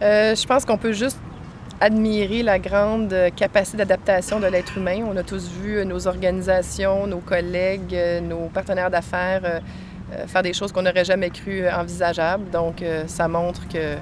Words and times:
Euh, 0.00 0.34
je 0.34 0.46
pense 0.46 0.64
qu'on 0.64 0.78
peut 0.78 0.92
juste 0.92 1.18
admirer 1.80 2.42
la 2.42 2.58
grande 2.58 3.14
capacité 3.36 3.78
d'adaptation 3.78 4.40
de 4.40 4.46
l'être 4.46 4.76
humain. 4.78 5.04
On 5.08 5.16
a 5.16 5.22
tous 5.22 5.48
vu 5.48 5.84
nos 5.86 6.06
organisations, 6.06 7.06
nos 7.06 7.18
collègues, 7.18 7.96
nos 8.22 8.48
partenaires 8.48 8.90
d'affaires 8.90 9.62
faire 10.26 10.42
des 10.42 10.54
choses 10.54 10.72
qu'on 10.72 10.82
n'aurait 10.82 11.04
jamais 11.04 11.28
cru 11.28 11.68
envisageables. 11.68 12.50
Donc, 12.50 12.82
ça 13.06 13.28
montre 13.28 13.68
que 13.68 13.94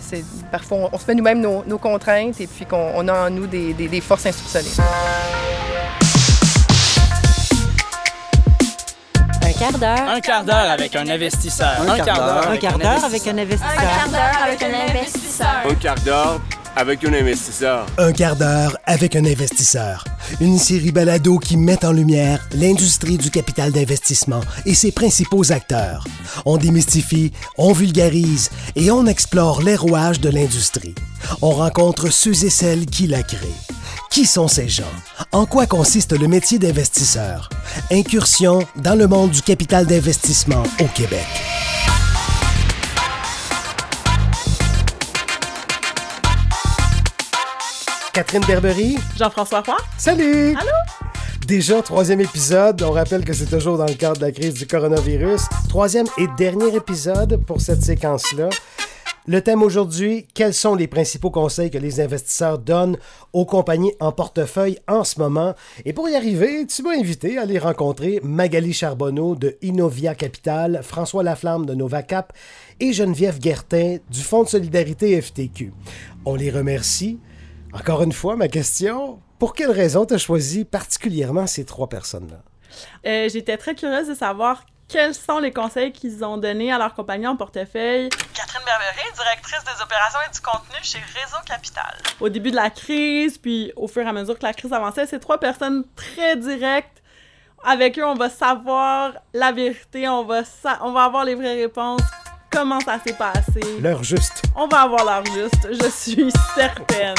c'est 0.00 0.24
parfois 0.52 0.90
on, 0.92 0.98
se 0.98 1.06
met 1.06 1.14
nous-mêmes 1.14 1.40
nos, 1.40 1.78
contraintes 1.78 2.38
et 2.40 2.46
puis 2.46 2.66
qu'on 2.66 3.08
a 3.08 3.28
en 3.28 3.30
nous 3.30 3.46
des, 3.46 3.72
des 3.72 4.00
forces 4.02 4.26
insoupçonnées. 4.26 4.82
Quart 9.56 9.78
d'heure. 9.78 10.08
Un 10.08 10.20
quart 10.20 10.44
d'heure 10.44 10.70
avec 10.70 10.94
un 10.96 11.08
investisseur. 11.08 11.80
Un, 11.80 11.98
quart 11.98 12.16
d'heure 12.16 12.48
avec, 12.48 12.64
un 12.64 13.38
investisseur. 13.38 13.68
Un 13.68 13.86
quart 13.86 14.08
d'heure 14.10 14.42
avec 14.44 14.62
un 14.62 14.74
investisseur. 14.74 15.48
Un 15.68 15.74
quart 15.74 16.00
d'heure 16.04 16.40
avec 16.76 17.04
un 17.04 17.14
investisseur. 17.14 17.86
Un 17.96 18.12
quart 18.12 18.36
d'heure 18.36 18.76
avec 18.84 19.16
un 19.16 19.24
investisseur. 19.24 20.04
Une 20.40 20.58
série 20.58 20.92
balado 20.92 21.38
qui 21.38 21.56
met 21.56 21.82
en 21.84 21.92
lumière 21.92 22.46
l'industrie 22.52 23.16
du 23.16 23.30
capital 23.30 23.72
d'investissement 23.72 24.42
et 24.66 24.74
ses 24.74 24.92
principaux 24.92 25.52
acteurs. 25.52 26.04
On 26.44 26.58
démystifie, 26.58 27.32
on 27.56 27.72
vulgarise 27.72 28.50
et 28.74 28.90
on 28.90 29.06
explore 29.06 29.62
les 29.62 29.76
rouages 29.76 30.20
de 30.20 30.28
l'industrie. 30.28 30.94
On 31.40 31.50
rencontre 31.50 32.12
ceux 32.12 32.44
et 32.44 32.50
celles 32.50 32.84
qui 32.84 33.06
la 33.06 33.22
créent. 33.22 33.75
Qui 34.10 34.24
sont 34.24 34.48
ces 34.48 34.68
gens? 34.68 34.84
En 35.32 35.44
quoi 35.46 35.66
consiste 35.66 36.18
le 36.18 36.26
métier 36.26 36.58
d'investisseur? 36.58 37.50
Incursion 37.90 38.60
dans 38.76 38.94
le 38.94 39.06
monde 39.06 39.30
du 39.30 39.42
capital 39.42 39.86
d'investissement 39.86 40.62
au 40.80 40.86
Québec. 40.86 41.26
Catherine 48.12 48.44
Berbery. 48.46 48.96
Jean-François 49.18 49.60
Roy. 49.60 49.76
Salut! 49.98 50.56
Allô? 50.58 50.70
Déjà, 51.46 51.82
troisième 51.82 52.20
épisode. 52.20 52.82
On 52.82 52.92
rappelle 52.92 53.24
que 53.24 53.34
c'est 53.34 53.46
toujours 53.46 53.76
dans 53.78 53.86
le 53.86 53.94
cadre 53.94 54.16
de 54.18 54.24
la 54.24 54.32
crise 54.32 54.54
du 54.54 54.66
coronavirus. 54.66 55.42
Troisième 55.68 56.06
et 56.18 56.26
dernier 56.38 56.74
épisode 56.74 57.44
pour 57.46 57.60
cette 57.60 57.82
séquence-là. 57.82 58.48
Le 59.28 59.40
thème 59.40 59.64
aujourd'hui, 59.64 60.24
quels 60.34 60.54
sont 60.54 60.76
les 60.76 60.86
principaux 60.86 61.32
conseils 61.32 61.72
que 61.72 61.78
les 61.78 62.00
investisseurs 62.00 62.60
donnent 62.60 62.96
aux 63.32 63.44
compagnies 63.44 63.92
en 63.98 64.12
portefeuille 64.12 64.78
en 64.86 65.02
ce 65.02 65.18
moment? 65.18 65.56
Et 65.84 65.92
pour 65.92 66.08
y 66.08 66.14
arriver, 66.14 66.64
tu 66.64 66.84
m'as 66.84 66.96
invité 66.96 67.36
à 67.36 67.42
aller 67.42 67.58
rencontrer 67.58 68.20
Magali 68.22 68.72
Charbonneau 68.72 69.34
de 69.34 69.56
Innovia 69.62 70.14
Capital, 70.14 70.78
François 70.84 71.24
Laflamme 71.24 71.66
de 71.66 71.74
Novacap 71.74 72.32
et 72.78 72.92
Geneviève 72.92 73.40
Guertin 73.40 73.96
du 74.08 74.20
Fonds 74.20 74.44
de 74.44 74.48
solidarité 74.48 75.20
FTQ. 75.20 75.72
On 76.24 76.36
les 76.36 76.50
remercie. 76.52 77.18
Encore 77.72 78.04
une 78.04 78.12
fois, 78.12 78.36
ma 78.36 78.46
question, 78.46 79.18
pour 79.40 79.54
quelle 79.54 79.72
raison 79.72 80.06
tu 80.06 80.14
as 80.14 80.18
choisi 80.18 80.64
particulièrement 80.64 81.48
ces 81.48 81.64
trois 81.64 81.88
personnes-là? 81.88 82.44
Euh, 83.04 83.28
j'étais 83.28 83.56
très 83.56 83.74
curieuse 83.74 84.06
de 84.06 84.14
savoir 84.14 84.64
quels 84.88 85.14
sont 85.14 85.38
les 85.38 85.52
conseils 85.52 85.92
qu'ils 85.92 86.24
ont 86.24 86.36
donnés 86.36 86.72
à 86.72 86.78
leur 86.78 86.94
compagnie 86.94 87.26
en 87.26 87.36
portefeuille? 87.36 88.08
Catherine 88.34 88.62
Berbery, 88.64 89.12
directrice 89.14 89.64
des 89.64 89.82
opérations 89.82 90.20
et 90.28 90.32
du 90.32 90.40
contenu 90.40 90.76
chez 90.82 90.98
Réseau 90.98 91.38
Capital. 91.44 91.96
Au 92.20 92.28
début 92.28 92.50
de 92.50 92.56
la 92.56 92.70
crise, 92.70 93.38
puis 93.38 93.72
au 93.76 93.88
fur 93.88 94.02
et 94.02 94.08
à 94.08 94.12
mesure 94.12 94.38
que 94.38 94.44
la 94.44 94.52
crise 94.54 94.72
avançait, 94.72 95.06
c'est 95.06 95.18
trois 95.18 95.38
personnes 95.38 95.84
très 95.96 96.36
directes. 96.36 97.02
Avec 97.64 97.98
eux, 97.98 98.04
on 98.04 98.14
va 98.14 98.30
savoir 98.30 99.12
la 99.34 99.50
vérité, 99.50 100.08
on 100.08 100.24
va, 100.24 100.42
on 100.82 100.92
va 100.92 101.04
avoir 101.04 101.24
les 101.24 101.34
vraies 101.34 101.56
réponses. 101.62 102.02
Comment 102.50 102.80
ça 102.80 102.98
s'est 103.04 103.14
passé? 103.14 103.60
L'heure 103.80 104.04
juste. 104.04 104.44
On 104.54 104.68
va 104.68 104.82
avoir 104.82 105.04
l'heure 105.04 105.24
juste, 105.34 105.68
je 105.72 105.88
suis 105.90 106.30
certaine. 106.54 107.14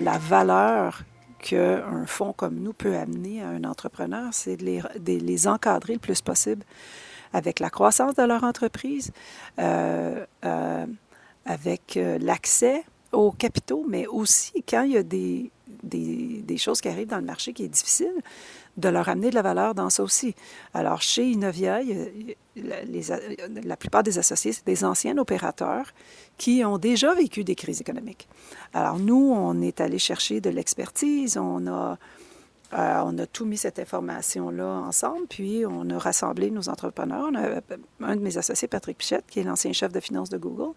La 0.00 0.18
valeur 0.18 1.00
qu'un 1.38 2.06
fonds 2.06 2.32
comme 2.32 2.56
nous 2.56 2.72
peut 2.72 2.96
amener 2.96 3.42
à 3.42 3.48
un 3.48 3.64
entrepreneur, 3.64 4.28
c'est 4.32 4.56
de 4.56 4.64
les, 5.06 5.48
encadrer 5.48 5.94
le 5.94 5.98
plus 5.98 6.20
possible 6.20 6.64
avec 7.32 7.60
la 7.60 7.70
croissance 7.70 8.14
de 8.14 8.22
leur 8.22 8.44
entreprise, 8.44 9.12
euh, 9.58 10.24
euh, 10.44 10.86
avec 11.44 11.96
euh, 11.96 12.18
l'accès 12.20 12.84
aux 13.12 13.32
capitaux, 13.32 13.84
mais 13.88 14.06
aussi 14.06 14.62
quand 14.68 14.82
il 14.82 14.92
y 14.92 14.96
a 14.96 15.02
des, 15.02 15.50
des, 15.82 16.56
choses 16.58 16.80
qui 16.80 16.88
arrivent 16.88 17.08
dans 17.08 17.18
le 17.18 17.24
marché 17.24 17.52
qui 17.52 17.64
est 17.64 17.68
difficile, 17.68 18.14
de 18.76 18.88
leur 18.88 19.08
amener 19.08 19.30
de 19.30 19.34
la 19.34 19.42
valeur 19.42 19.74
dans 19.74 19.90
ça 19.90 20.02
aussi. 20.02 20.34
Alors, 20.72 21.02
chez 21.02 21.24
Innovia, 21.24 21.80
la 22.56 23.76
plupart 23.76 24.02
des 24.02 24.18
associés, 24.18 24.52
c'est 24.52 24.66
des 24.66 24.84
anciens 24.84 25.18
opérateurs 25.18 25.92
qui 26.36 26.64
ont 26.64 26.78
déjà 26.78 27.14
vécu 27.14 27.42
des 27.44 27.56
crises 27.56 27.80
économiques. 27.80 28.28
Alors, 28.72 28.98
nous, 28.98 29.32
on 29.34 29.60
est 29.60 29.80
allé 29.80 29.98
chercher 29.98 30.40
de 30.40 30.50
l'expertise, 30.50 31.36
on 31.36 31.66
a, 31.66 31.98
euh, 32.74 33.02
on 33.04 33.18
a 33.18 33.26
tout 33.26 33.46
mis 33.46 33.56
cette 33.56 33.78
information-là 33.78 34.82
ensemble, 34.86 35.26
puis 35.28 35.64
on 35.66 35.90
a 35.90 35.98
rassemblé 35.98 36.50
nos 36.50 36.68
entrepreneurs. 36.68 37.30
un 38.00 38.16
de 38.16 38.20
mes 38.20 38.38
associés, 38.38 38.68
Patrick 38.68 38.98
Pichette, 38.98 39.24
qui 39.28 39.40
est 39.40 39.44
l'ancien 39.44 39.72
chef 39.72 39.90
de 39.90 40.00
finance 40.00 40.28
de 40.28 40.38
Google, 40.38 40.74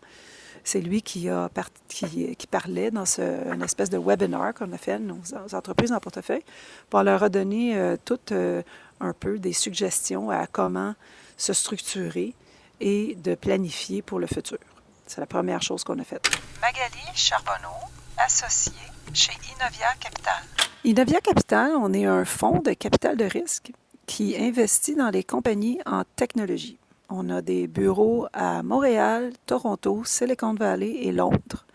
c'est 0.63 0.81
lui 0.81 1.01
qui, 1.01 1.29
a 1.29 1.49
qui, 1.87 2.35
qui, 2.35 2.47
parlait 2.47 2.91
dans 2.91 3.05
ce, 3.05 3.21
une 3.53 3.61
espèce 3.61 3.89
de 3.89 3.97
webinar 3.97 4.53
qu'on 4.53 4.71
a 4.73 4.77
fait 4.77 4.99
nos, 4.99 5.19
entreprises 5.53 5.91
en 5.91 5.99
portefeuille 5.99 6.43
pour 6.89 7.03
leur 7.03 7.19
redonner 7.19 7.77
euh, 7.77 7.97
toutes 8.03 8.31
euh, 8.31 8.61
un 8.99 9.13
peu 9.13 9.39
des 9.39 9.53
suggestions 9.53 10.29
à 10.29 10.47
comment 10.47 10.95
se 11.37 11.53
structurer 11.53 12.33
et 12.79 13.15
de 13.15 13.35
planifier 13.35 14.01
pour 14.01 14.19
le 14.19 14.27
futur. 14.27 14.59
C'est 15.07 15.19
la 15.19 15.27
première 15.27 15.61
chose 15.61 15.83
qu'on 15.83 15.99
a 15.99 16.03
faite. 16.03 16.29
Magali 16.61 17.05
Charbonneau, 17.15 17.75
associée 18.17 18.73
chez 19.13 19.33
Innovia 19.33 19.93
Capital. 19.99 20.43
Innovia 20.83 21.19
Capital, 21.21 21.71
on 21.75 21.93
est 21.93 22.05
un 22.05 22.25
fonds 22.25 22.59
de 22.59 22.73
capital 22.73 23.17
de 23.17 23.25
risque 23.25 23.71
qui 24.05 24.35
investit 24.37 24.95
dans 24.95 25.09
les 25.09 25.23
compagnies 25.23 25.79
en 25.85 26.03
technologie. 26.15 26.77
On 27.13 27.29
a 27.29 27.41
des 27.41 27.67
bureaux 27.67 28.27
à 28.31 28.63
Montréal, 28.63 29.33
Toronto, 29.45 30.03
Silicon 30.05 30.53
Valley 30.53 31.03
et 31.03 31.11
Londres. 31.11 31.65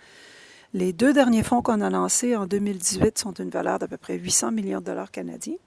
Les 0.72 0.94
deux 0.94 1.12
derniers 1.12 1.42
fonds 1.42 1.60
qu'on 1.60 1.82
a 1.82 1.90
lancés 1.90 2.34
en 2.34 2.46
2018 2.46 3.18
sont 3.18 3.32
d'une 3.32 3.50
valeur 3.50 3.78
d'à 3.78 3.86
peu 3.86 3.98
près 3.98 4.16
800 4.16 4.52
millions 4.52 4.80
de 4.80 4.86
dollars 4.86 5.10
canadiens. 5.10 5.58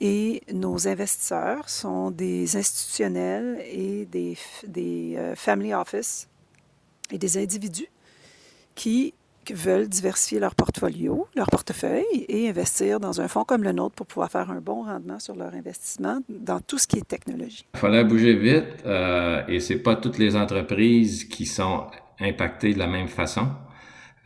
Et 0.00 0.42
nos 0.52 0.86
investisseurs 0.86 1.68
sont 1.68 2.12
des 2.12 2.56
institutionnels 2.56 3.60
et 3.66 4.06
des, 4.06 4.38
des 4.64 5.16
euh, 5.16 5.34
family 5.34 5.74
office 5.74 6.28
et 7.10 7.18
des 7.18 7.38
individus 7.38 7.88
qui 8.76 9.12
veulent 9.50 9.88
diversifier 9.88 10.38
leur 10.38 10.54
portfolio, 10.54 11.26
leur 11.34 11.46
portefeuille 11.46 12.26
et 12.28 12.48
investir 12.48 13.00
dans 13.00 13.20
un 13.20 13.28
fonds 13.28 13.44
comme 13.44 13.64
le 13.64 13.72
nôtre 13.72 13.94
pour 13.94 14.06
pouvoir 14.06 14.30
faire 14.30 14.50
un 14.50 14.60
bon 14.60 14.84
rendement 14.84 15.18
sur 15.18 15.34
leur 15.34 15.54
investissement 15.54 16.20
dans 16.28 16.60
tout 16.60 16.78
ce 16.78 16.86
qui 16.86 16.98
est 16.98 17.06
technologie. 17.06 17.66
Il 17.74 17.80
fallait 17.80 18.04
bouger 18.04 18.34
vite 18.34 18.84
euh, 18.86 19.42
et 19.48 19.60
c'est 19.60 19.78
pas 19.78 19.96
toutes 19.96 20.18
les 20.18 20.36
entreprises 20.36 21.24
qui 21.24 21.46
sont 21.46 21.86
impactées 22.20 22.74
de 22.74 22.78
la 22.78 22.86
même 22.86 23.08
façon. 23.08 23.48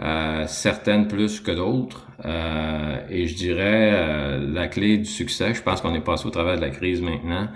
Euh, 0.00 0.44
certaines 0.47 1.09
plus 1.09 1.41
que 1.41 1.53
d'autres. 1.53 2.06
Euh, 2.25 2.99
et 3.10 3.28
je 3.28 3.34
dirais 3.34 3.91
euh, 3.93 4.53
la 4.53 4.69
clé 4.69 4.99
du 4.99 5.04
succès, 5.04 5.54
je 5.54 5.62
pense 5.62 5.81
qu'on 5.81 5.94
est 5.94 6.00
passé 6.00 6.27
au 6.27 6.31
travers 6.31 6.56
de 6.56 6.60
la 6.62 6.71
crise 6.71 7.00
maintenant. 7.00 7.49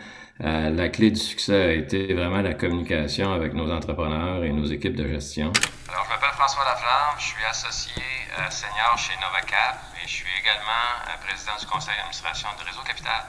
Euh, 0.42 0.70
la 0.70 0.88
clé 0.88 1.10
du 1.10 1.20
succès 1.20 1.62
a 1.62 1.72
été 1.72 2.14
vraiment 2.14 2.40
la 2.40 2.54
communication 2.54 3.32
avec 3.32 3.52
nos 3.52 3.70
entrepreneurs 3.70 4.42
et 4.42 4.50
nos 4.50 4.64
équipes 4.64 4.96
de 4.96 5.06
gestion. 5.06 5.52
Alors, 5.90 6.04
je 6.06 6.10
m'appelle 6.10 6.34
François 6.34 6.64
Laflamme, 6.64 7.18
je 7.18 7.24
suis 7.24 7.44
associé 7.48 8.02
euh, 8.38 8.48
senior 8.48 8.96
chez 8.96 9.12
Novacap 9.20 9.82
et 10.02 10.08
je 10.08 10.14
suis 10.14 10.26
également 10.40 10.86
euh, 11.04 11.26
président 11.26 11.52
du 11.60 11.66
conseil 11.66 11.94
d'administration 11.96 12.48
de 12.58 12.64
Réseau 12.64 12.80
Capital. 12.86 13.22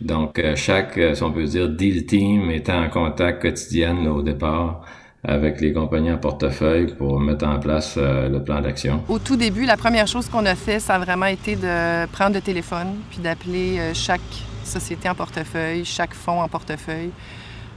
Donc, 0.00 0.40
chaque, 0.56 0.98
si 1.14 1.22
on 1.22 1.32
peut 1.32 1.44
dire, 1.44 1.68
deal 1.68 2.06
team 2.06 2.50
était 2.50 2.72
en 2.72 2.88
contact 2.88 3.42
quotidien 3.42 3.96
au 4.06 4.22
départ 4.22 4.82
avec 5.24 5.60
les 5.60 5.72
compagnies 5.72 6.12
en 6.12 6.18
portefeuille 6.18 6.94
pour 6.94 7.20
mettre 7.20 7.46
en 7.46 7.58
place 7.58 7.96
le 7.98 8.38
plan 8.38 8.60
d'action. 8.60 9.02
Au 9.08 9.18
tout 9.18 9.36
début, 9.36 9.64
la 9.64 9.76
première 9.76 10.06
chose 10.06 10.28
qu'on 10.28 10.46
a 10.46 10.54
fait, 10.54 10.78
ça 10.78 10.94
a 10.94 10.98
vraiment 10.98 11.26
été 11.26 11.56
de 11.56 12.06
prendre 12.12 12.34
le 12.34 12.40
téléphone 12.40 12.88
puis 13.10 13.18
d'appeler 13.18 13.80
chaque 13.94 14.20
société 14.68 15.08
en 15.08 15.14
portefeuille, 15.14 15.84
chaque 15.84 16.14
fonds 16.14 16.40
en 16.40 16.48
portefeuille, 16.48 17.10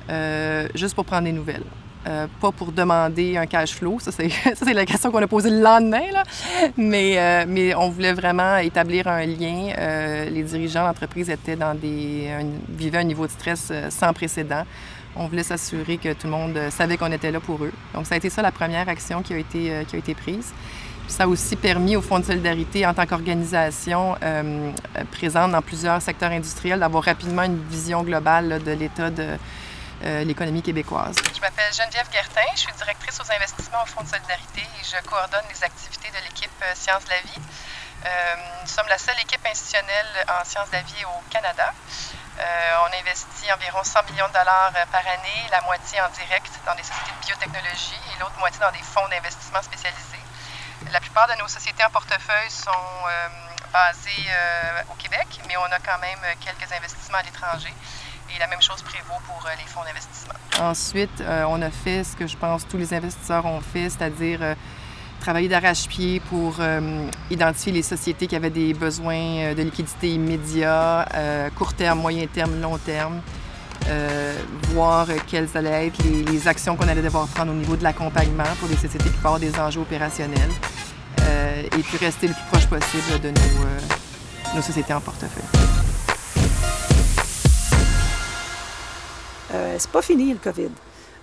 euh, 0.10 0.68
juste 0.76 0.94
pour 0.96 1.06
prendre 1.06 1.24
des 1.24 1.32
nouvelles. 1.32 1.64
Euh, 2.08 2.26
pas 2.40 2.52
pour 2.52 2.72
demander 2.72 3.38
un 3.38 3.46
cash 3.46 3.76
flow, 3.76 4.00
ça 4.02 4.12
c'est 4.12 4.74
la 4.74 4.86
question 4.86 5.12
qu'on 5.12 5.22
a 5.22 5.28
posée 5.28 5.52
le 5.52 5.62
lendemain, 5.62 6.12
là. 6.12 6.24
Mais, 6.78 7.18
euh, 7.18 7.74
on 7.78 7.90
voulait 7.90 8.14
vraiment 8.14 8.58
établir 8.58 9.08
un 9.08 9.26
lien. 9.26 9.74
les 10.30 10.44
dirigeants 10.44 10.86
d'entreprise 10.86 11.30
étaient 11.30 11.56
dans 11.56 11.76
des, 11.76 12.30
vivaient 12.70 13.00
un 13.00 13.04
niveau 13.04 13.28
de 13.28 13.32
stress 13.32 13.72
sans 13.90 14.14
précédent. 14.14 14.64
On 15.16 15.28
voulait 15.28 15.44
s'assurer 15.44 15.98
que 15.98 16.14
tout 16.14 16.28
le 16.28 16.32
monde 16.32 16.58
savait 16.70 16.98
qu'on 16.98 17.12
était 17.12 17.32
là 17.32 17.40
pour 17.40 17.64
eux. 17.64 17.74
Donc 17.94 18.08
ça 18.08 18.16
a 18.16 18.18
été 18.18 18.30
ça 18.30 18.42
la 18.42 18.52
première 18.52 18.88
action 18.88 19.22
qui 19.22 19.34
a 19.34 19.38
été, 19.38 19.84
qui 19.88 19.96
a 19.96 20.00
été 20.00 20.16
prise 20.16 20.54
ça 21.12 21.24
a 21.24 21.28
aussi 21.28 21.56
permis 21.56 21.96
au 21.96 22.02
Fonds 22.02 22.20
de 22.20 22.26
solidarité, 22.26 22.86
en 22.86 22.94
tant 22.94 23.06
qu'organisation 23.06 24.16
euh, 24.24 24.72
présente 25.12 25.52
dans 25.52 25.62
plusieurs 25.62 26.02
secteurs 26.02 26.32
industriels, 26.32 26.80
d'avoir 26.80 27.04
rapidement 27.04 27.44
une 27.44 27.60
vision 27.70 28.04
globale 28.04 28.62
de 28.64 28.72
l'état 28.72 29.10
de, 29.10 29.26
l'économie 30.02 30.62
québécoise. 30.62 31.16
Je 31.36 31.42
m'appelle 31.42 31.72
Geneviève 31.74 32.10
Guertin, 32.12 32.42
je 32.56 32.62
suis 32.62 32.74
directrice 32.74 33.20
aux 33.20 33.32
investissements 33.32 33.84
au 33.84 33.86
Fonds 33.86 34.04
de 34.04 34.10
solidarité 34.10 34.62
et 34.62 34.84
je 34.84 35.02
coordonne 35.08 35.46
les 35.50 35.64
activités 35.64 36.10
de 36.10 36.24
l'équipe 36.24 36.52
Sciences 36.74 37.06
de 37.06 37.10
la 37.10 37.22
vie. 37.22 37.42
nous 38.62 38.68
sommes 38.68 38.88
la 38.90 38.98
seule 38.98 39.20
équipe 39.20 39.46
institutionnelle 39.46 40.26
en 40.28 40.44
sciences 40.46 40.70
de 40.70 40.76
la 40.76 40.82
vie 40.82 41.06
au 41.06 41.22
Canada. 41.30 41.74
on 42.38 43.00
investit 43.00 43.52
environ 43.54 43.84
100 43.84 44.12
millions 44.12 44.28
de 44.28 44.34
dollars 44.34 44.74
par 44.92 45.06
année, 45.06 45.46
la 45.52 45.62
moitié 45.62 46.02
en 46.02 46.10
direct 46.10 46.52
dans 46.66 46.76
des 46.76 46.84
sociétés 46.84 47.12
de 47.22 47.26
biotechnologie 47.26 48.02
et 48.16 48.20
l'autre 48.20 48.38
moitié 48.40 48.60
dans 48.60 48.72
des 48.72 48.84
fonds 48.84 49.08
d'investissement 49.10 49.62
spécialisés. 49.62 50.26
La 50.92 51.00
plupart 51.00 51.28
de 51.28 51.36
nos 51.36 51.48
sociétés 51.48 51.84
en 51.86 51.92
portefeuille 51.92 52.50
sont 52.50 53.06
basées 53.72 54.28
au 54.90 54.96
Québec, 54.96 55.28
mais 55.48 55.56
on 55.58 55.66
a 55.66 55.80
quand 55.80 56.00
même 56.00 56.20
quelques 56.40 56.72
investissements 56.72 57.20
à 57.20 57.24
l'étranger. 57.24 57.74
Et 58.36 58.40
la 58.40 58.48
même 58.48 58.62
chose 58.62 58.82
prévaut 58.82 59.20
pour 59.26 59.46
les 59.58 59.68
fonds 59.68 59.82
d'investissement. 59.84 60.34
Ensuite, 60.60 61.24
on 61.48 61.62
a 61.62 61.70
fait 61.70 62.04
ce 62.04 62.16
que 62.16 62.28
je 62.28 62.38
pense 62.38 62.68
tous 62.68 62.78
les 62.78 62.94
investisseurs 62.94 63.46
ont 63.46 63.62
fait, 63.62 63.90
c'est-à-dire 63.90 64.40
travailler 65.20 65.50
d'arrache-pied 65.50 66.20
pour 66.20 66.56
identifier 67.30 67.72
les 67.72 67.82
sociétés 67.82 68.28
qui 68.28 68.36
avaient 68.36 68.50
des 68.50 68.74
besoins 68.74 69.54
de 69.54 69.62
liquidité 69.62 70.10
immédiat, 70.10 71.08
court 71.58 71.74
terme, 71.74 72.00
moyen 72.00 72.28
terme, 72.28 72.60
long 72.62 72.78
terme. 72.78 73.22
voir 74.70 75.08
quelles 75.28 75.50
allaient 75.56 75.88
être 75.88 76.04
les, 76.04 76.48
actions 76.48 76.76
qu'on 76.76 76.88
allait 76.88 77.02
devoir 77.02 77.28
prendre 77.28 77.52
au 77.52 77.56
niveau 77.56 77.76
de 77.76 77.84
l'accompagnement 77.84 78.44
pour 78.60 78.70
des 78.70 78.76
sociétés 78.76 79.10
qui 79.10 79.18
portent 79.18 79.42
des 79.42 79.58
enjeux 79.60 79.82
opérationnels. 79.82 80.52
et 81.20 81.84
puis 81.84 81.98
rester 81.98 82.28
le 82.28 82.34
plus 82.34 82.46
proche 82.52 82.68
possible 82.68 83.20
de 83.22 83.32
nos 84.56 84.62
sociétés 84.62 84.94
en 84.94 85.02
portefeuille. 85.02 85.61
Euh, 89.54 89.76
c'est 89.78 89.92
pas 89.92 90.02
fini 90.02 90.32
le 90.32 90.40
COVID. 90.40 90.70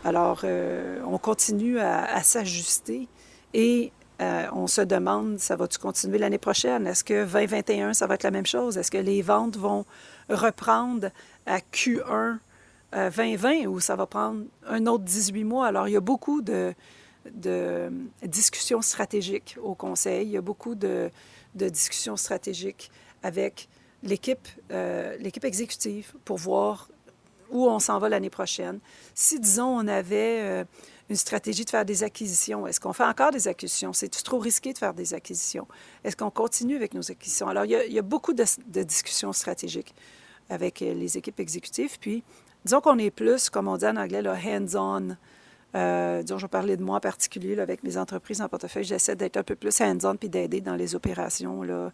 Alors, 0.05 0.43
euh, 0.45 1.01
on 1.07 1.19
continue 1.19 1.79
à, 1.79 2.23
s'ajuster 2.23 3.09
et 3.55 3.93
euh, 4.21 4.47
on 4.53 4.67
se 4.67 4.81
demande, 4.81 5.39
ça 5.39 5.57
va-tu 5.57 5.79
continuer 5.79 6.19
l'année 6.19 6.39
prochaine? 6.39 6.87
Est-ce 6.87 7.05
que 7.05 7.25
2021, 7.25 7.95
ça 7.95 8.07
va 8.07 8.15
être 8.15 8.25
la 8.25 8.31
même 8.31 8.47
chose? 8.47 8.77
Est-ce 8.77 8.91
que 8.91 8.99
les 8.99 9.23
ventes 9.23 9.57
vont 9.57 9.87
reprendre 10.29 11.11
à 11.47 11.59
Q1 11.59 12.39
2020 12.93 13.67
ou 13.67 13.81
ça 13.81 13.97
va 13.97 14.07
prendre 14.07 14.45
un 14.67 14.87
autre 14.87 15.05
18 15.05 15.45
mois? 15.45 15.67
Alors, 15.67 15.89
il 15.89 15.93
y 15.93 15.97
a 15.97 16.01
beaucoup 16.01 16.43
de, 16.43 16.75
discussions 18.23 18.83
stratégiques 18.83 19.57
au 19.63 19.75
Conseil. 19.75 20.27
Il 20.27 20.33
y 20.33 20.37
a 20.37 20.43
beaucoup 20.43 20.75
de, 20.75 21.11
de 21.55 21.69
discussions 21.69 22.17
stratégiques 22.17 22.91
avec 23.23 23.69
l'équipe 24.03 24.49
l'équipe 25.19 25.45
exécutive 25.45 26.13
pour 26.25 26.37
voir 26.37 26.89
où 27.51 27.69
on 27.69 27.79
s'en 27.79 27.99
va 27.99 28.09
l'année 28.09 28.31
prochaine. 28.31 28.81
Si, 29.15 29.41
disons, 29.41 29.69
on 29.69 29.87
avait 29.87 30.41
euh, 30.43 30.65
une 31.09 31.17
stratégie 31.17 31.65
de 31.65 31.71
faire 31.71 31.85
des 31.85 32.03
acquisitions, 32.03 32.67
est-ce 32.67 32.81
qu'on 32.81 32.93
fait 32.93 33.05
encore 33.05 33.31
des 33.31 33.49
acquisitions? 33.49 33.93
C'est 33.93 34.09
trop 34.09 34.39
risqué 34.39 34.73
de 34.73 34.79
faire 34.79 34.95
des 34.95 35.15
acquisitions? 35.15 35.67
Est-ce 36.05 36.17
qu'on 36.17 36.31
continue 36.31 36.77
avec 36.77 36.95
nos 36.95 37.11
acquisitions? 37.11 37.49
Alors, 37.49 37.65
il 37.65 37.71
y 37.71 37.99
a, 37.99 38.03
beaucoup 38.03 38.33
de, 38.33 38.45
discussions 38.83 39.33
stratégiques 39.33 39.95
avec 40.51 40.83
euh, 40.83 40.95
les 40.95 41.17
équipes 41.17 41.41
exécutives. 41.41 41.99
Puis, 42.01 42.23
disons 42.65 42.81
qu'on 42.81 42.99
est 42.99 43.11
plus, 43.11 43.51
comme 43.51 43.69
on 43.69 43.77
dit 43.77 43.87
en 43.87 43.97
anglais, 43.97 44.23
hands-on. 44.27 45.17
Euh, 45.75 46.23
disons, 46.23 46.39
je 46.39 46.45
vais 46.47 46.49
parler 46.49 46.77
de 46.79 46.83
moi 46.83 46.97
en 46.97 47.01
particulier 47.01 47.59
avec 47.61 47.83
mes 47.83 47.99
entreprises 47.99 48.41
en 48.41 48.49
portefeuille. 48.49 48.85
J'essaie 48.85 49.17
d'être 49.17 49.37
un 49.37 49.43
peu 49.43 49.55
plus 49.55 49.79
hands-on 49.81 50.17
puis 50.17 50.31
d'aider 50.31 50.63
dans 50.63 50.77
les 50.77 50.95
opérations 50.95 51.63
là, 51.63 51.93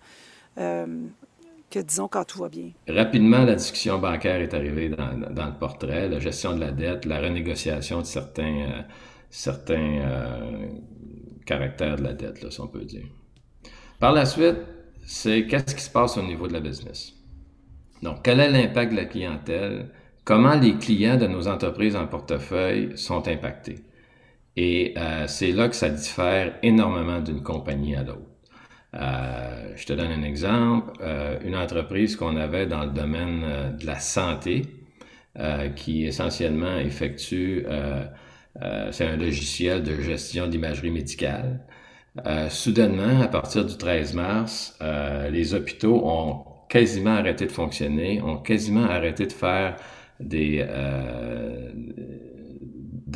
disons, 1.80 2.08
quand 2.08 2.24
tout 2.24 2.38
va 2.38 2.48
bien. 2.48 2.70
Rapidement, 2.88 3.44
la 3.44 3.54
discussion 3.54 3.98
bancaire 3.98 4.40
est 4.40 4.54
arrivée 4.54 4.88
dans, 4.88 5.10
le 5.10 5.58
portrait, 5.58 6.08
la 6.08 6.18
gestion 6.18 6.54
de 6.54 6.60
la 6.60 6.72
dette, 6.72 7.04
la 7.04 7.20
renégociation 7.20 8.00
de 8.00 8.06
certains, 8.06 8.62
euh, 8.62 8.82
certains 9.30 9.98
euh, 10.00 10.66
caractères 11.46 11.96
de 11.96 12.02
la 12.02 12.12
dette, 12.12 12.42
là, 12.42 12.50
si 12.50 12.60
on 12.60 12.68
peut 12.68 12.84
dire. 12.84 13.04
Par 13.98 14.12
la 14.12 14.26
suite, 14.26 14.58
c'est 15.04 15.46
qu'est-ce 15.46 15.74
qui 15.74 15.82
se 15.82 15.90
passe 15.90 16.16
au 16.16 16.22
niveau 16.22 16.48
de 16.48 16.52
la 16.52 16.60
business? 16.60 17.12
Donc, 18.02 18.22
quel 18.22 18.40
est 18.40 18.50
l'impact 18.50 18.92
de 18.92 18.96
la 18.96 19.04
clientèle? 19.04 19.90
Comment 20.24 20.54
les 20.54 20.76
clients 20.76 21.16
de 21.16 21.26
nos 21.26 21.48
entreprises 21.48 21.96
en 21.96 22.06
portefeuille 22.06 22.96
sont 22.96 23.26
impactés? 23.28 23.78
Et 24.56 24.94
euh, 24.96 25.26
c'est 25.26 25.52
là 25.52 25.68
que 25.68 25.74
ça 25.74 25.88
diffère 25.90 26.58
énormément 26.62 27.20
d'une 27.20 27.42
compagnie 27.42 27.96
à 27.96 28.02
l'autre. 28.02 28.33
Euh, 28.94 29.72
je 29.76 29.86
te 29.86 29.92
donne 29.92 30.12
un 30.12 30.22
exemple. 30.22 30.92
Euh, 31.00 31.38
une 31.44 31.56
entreprise 31.56 32.16
qu'on 32.16 32.36
avait 32.36 32.66
dans 32.66 32.84
le 32.84 32.90
domaine 32.90 33.42
euh, 33.44 33.70
de 33.70 33.86
la 33.86 33.98
santé, 33.98 34.62
qui 35.74 36.04
essentiellement 36.04 36.78
effectue, 36.78 37.66
c'est 38.92 39.04
un 39.04 39.16
logiciel 39.16 39.82
de 39.82 40.00
gestion 40.00 40.46
d'imagerie 40.46 40.92
médicale. 40.92 41.58
soudainement, 42.50 43.20
à 43.20 43.26
partir 43.26 43.64
du 43.64 43.76
13 43.76 44.14
mars, 44.14 44.78
les 45.32 45.54
hôpitaux 45.54 46.06
ont 46.06 46.44
quasiment 46.68 47.16
arrêté 47.16 47.46
de 47.46 47.50
fonctionner, 47.50 48.22
ont 48.22 48.36
quasiment 48.36 48.84
arrêté 48.84 49.26
de 49.26 49.32
faire 49.32 49.74
de 50.20 50.62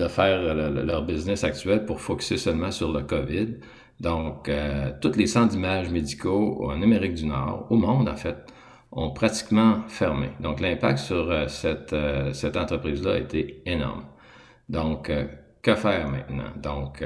faire 0.09 0.55
leur 0.55 1.07
business 1.07 1.45
actuel 1.45 1.85
pour 1.85 2.01
focuser 2.01 2.37
seulement 2.37 2.73
sur 2.73 2.91
le 2.91 3.03
COVID. 3.03 3.59
Donc, 4.01 4.49
euh, 4.49 4.93
tous 5.01 5.17
les 5.17 5.27
centres 5.27 5.53
d'images 5.53 5.91
médicaux 5.91 6.65
en 6.71 6.83
Amérique 6.83 7.15
du 7.15 7.27
Nord, 7.27 7.67
au 7.71 7.77
monde 7.77 8.09
en 8.09 8.17
fait, 8.17 8.37
ont 8.93 9.11
pratiquement 9.11 9.83
fermé. 9.89 10.29
Donc, 10.41 10.61
l'impact 10.61 10.99
sur 10.99 11.31
euh, 11.31 11.49
cette, 11.49 11.93
euh, 11.93 12.33
cette 12.33 12.57
entreprise-là 12.57 13.15
a 13.15 13.19
été 13.19 13.63
énorme. 13.67 14.05
Donc, 14.69 15.11
que 15.63 15.75
faire 15.75 16.09
maintenant? 16.09 16.51
Donc, 16.63 17.03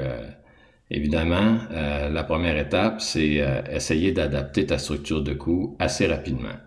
évidemment, 0.91 1.59
la 1.71 2.23
première 2.25 2.57
étape, 2.57 2.99
c'est 2.99 3.41
essayer 3.71 4.11
d'adapter 4.11 4.65
ta 4.65 4.77
structure 4.77 5.23
de 5.23 5.33
coûts 5.33 5.77
assez 5.79 6.05
rapidement. 6.05 6.57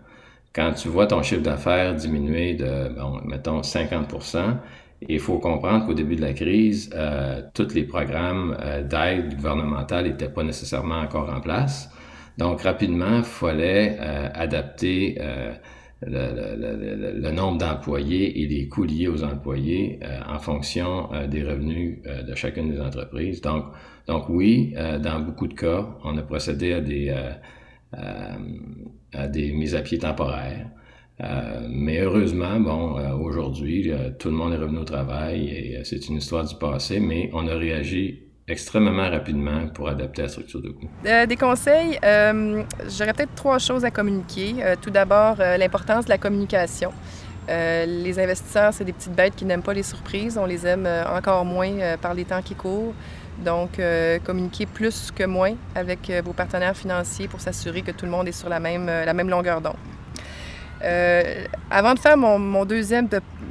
Quand 0.55 0.73
tu 0.73 0.87
vois 0.87 1.05
ton 1.05 1.21
chiffre 1.21 1.43
d'affaires 1.43 1.93
diminuer 1.93 2.55
de, 2.55 2.89
bon, 2.89 3.21
mettons, 3.25 3.61
50 3.61 4.07
il 5.01 5.19
faut 5.19 5.37
comprendre 5.39 5.85
qu'au 5.85 5.93
début 5.93 6.15
de 6.15 6.21
la 6.21 6.33
crise, 6.33 6.89
euh, 6.95 7.41
tous 7.53 7.73
les 7.73 7.83
programmes 7.83 8.57
euh, 8.59 8.83
d'aide 8.83 9.35
gouvernementale 9.35 10.05
n'étaient 10.07 10.29
pas 10.29 10.43
nécessairement 10.43 10.99
encore 10.99 11.29
en 11.29 11.39
place. 11.39 11.89
Donc, 12.37 12.61
rapidement, 12.61 13.17
il 13.17 13.23
fallait 13.23 13.97
euh, 13.99 14.29
adapter 14.33 15.17
euh, 15.19 15.53
le, 16.01 16.55
le, 16.55 17.19
le, 17.19 17.31
nombre 17.31 17.57
d'employés 17.57 18.41
et 18.41 18.47
les 18.47 18.67
coûts 18.67 18.83
liés 18.83 19.07
aux 19.07 19.23
employés 19.23 19.99
en 20.27 20.37
fonction 20.37 21.09
des 21.27 21.43
revenus 21.43 22.03
de 22.03 22.35
chacune 22.35 22.69
des 22.69 22.79
entreprises. 22.79 23.41
Donc, 23.41 23.65
donc 24.05 24.29
oui, 24.29 24.75
dans 25.01 25.19
beaucoup 25.21 25.47
de 25.47 25.55
cas, 25.55 25.87
on 26.03 26.15
a 26.15 26.21
procédé 26.21 26.73
à 26.73 26.81
des, 26.81 27.11
à 29.11 29.27
des 29.27 29.51
mises 29.53 29.73
à 29.73 29.81
pied 29.81 29.97
temporaires. 29.97 30.69
Euh, 31.23 31.67
mais 31.69 31.99
heureusement, 31.99 32.59
bon, 32.59 32.99
euh, 32.99 33.13
aujourd'hui, 33.13 33.91
euh, 33.91 34.11
tout 34.17 34.29
le 34.29 34.35
monde 34.35 34.53
est 34.53 34.57
revenu 34.57 34.79
au 34.79 34.83
travail 34.83 35.47
et 35.47 35.81
c'est 35.83 36.07
une 36.09 36.17
histoire 36.17 36.45
du 36.45 36.55
passé, 36.55 36.99
mais 36.99 37.29
on 37.33 37.47
a 37.47 37.55
réagi 37.55 38.23
extrêmement 38.47 39.09
rapidement 39.09 39.67
pour 39.73 39.89
adapter 39.89 40.21
la 40.21 40.29
structure 40.29 40.61
de 40.61 40.69
coût. 40.69 40.87
des 41.03 41.35
conseils, 41.35 41.99
j'aurais 42.01 43.13
peut-être 43.13 43.35
trois 43.35 43.59
choses 43.59 43.83
à 43.83 43.91
communiquer. 43.91 44.55
tout 44.81 44.89
d'abord, 44.89 45.35
l'importance 45.39 46.05
de 46.05 46.09
la 46.11 46.17
communication. 46.17 46.93
les 47.49 48.19
investisseurs, 48.19 48.73
c'est 48.73 48.85
des 48.85 48.93
petites 48.93 49.13
bêtes 49.13 49.35
qui 49.35 49.43
n'aiment 49.43 49.63
pas 49.63 49.73
les 49.73 49.83
surprises. 49.83 50.37
On 50.37 50.45
les 50.45 50.65
aime 50.65 50.87
encore 51.13 51.43
moins 51.43 51.97
par 52.01 52.13
les 52.13 52.23
temps 52.23 52.41
qui 52.41 52.55
courent. 52.55 52.93
Donc, 53.43 53.81
communiquer 54.23 54.65
plus 54.65 55.11
que 55.11 55.25
moins 55.25 55.55
avec 55.75 56.09
vos 56.23 56.31
partenaires 56.31 56.77
financiers 56.77 57.27
pour 57.27 57.41
s'assurer 57.41 57.81
que 57.81 57.91
tout 57.91 58.05
le 58.05 58.11
monde 58.11 58.29
est 58.29 58.39
sur 58.39 58.47
la 58.47 58.61
même 58.61 59.29
longueur 59.29 59.59
d'onde. 59.59 59.75
Euh, 60.83 61.45
avant 61.69 61.93
de 61.93 61.99
faire 61.99 62.17
mon, 62.17 62.65
deuxième, 62.65 63.07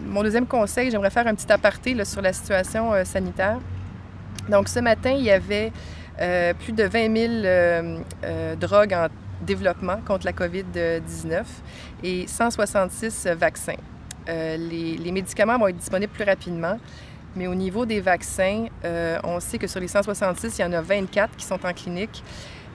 mon 0.06 0.23
deuxième 0.23 0.47
conseil, 0.47 0.90
j'aimerais 0.90 1.11
faire 1.11 1.26
un 1.26 1.35
petit 1.35 1.50
aparté 1.50 2.04
sur 2.04 2.23
la 2.23 2.33
situation 2.33 2.92
euh, 2.92 3.04
sanitaire. 3.04 3.59
Donc, 4.49 4.68
ce 4.68 4.78
matin, 4.78 5.11
il 5.11 5.25
y 5.25 5.30
avait 5.30 5.73
euh, 6.21 6.54
plus 6.54 6.73
de 6.73 6.85
20 6.85 7.42
000 7.42 8.56
drogues 8.61 8.95
en 8.95 9.09
développement 9.42 9.99
contre 10.06 10.25
la 10.26 10.33
COVID-19 10.33 11.42
et 12.02 12.26
166 12.26 13.28
vaccins. 13.38 13.75
Les, 14.26 14.97
les, 14.99 15.12
médicaments 15.12 15.59
vont 15.59 15.68
être 15.68 15.76
disponibles 15.76 16.12
plus 16.12 16.25
rapidement, 16.25 16.78
mais 17.37 17.47
au 17.47 17.54
niveau 17.54 17.87
des 17.87 18.00
vaccins, 18.00 18.66
on 19.23 19.38
sait 19.38 19.59
que 19.59 19.66
sur 19.68 19.78
les 19.78 19.88
166, 19.88 20.59
il 20.59 20.62
y 20.62 20.64
en 20.64 20.73
a 20.73 20.80
24 20.80 21.37
qui 21.37 21.45
sont 21.45 21.64
en 21.64 21.73
clinique, 21.73 22.25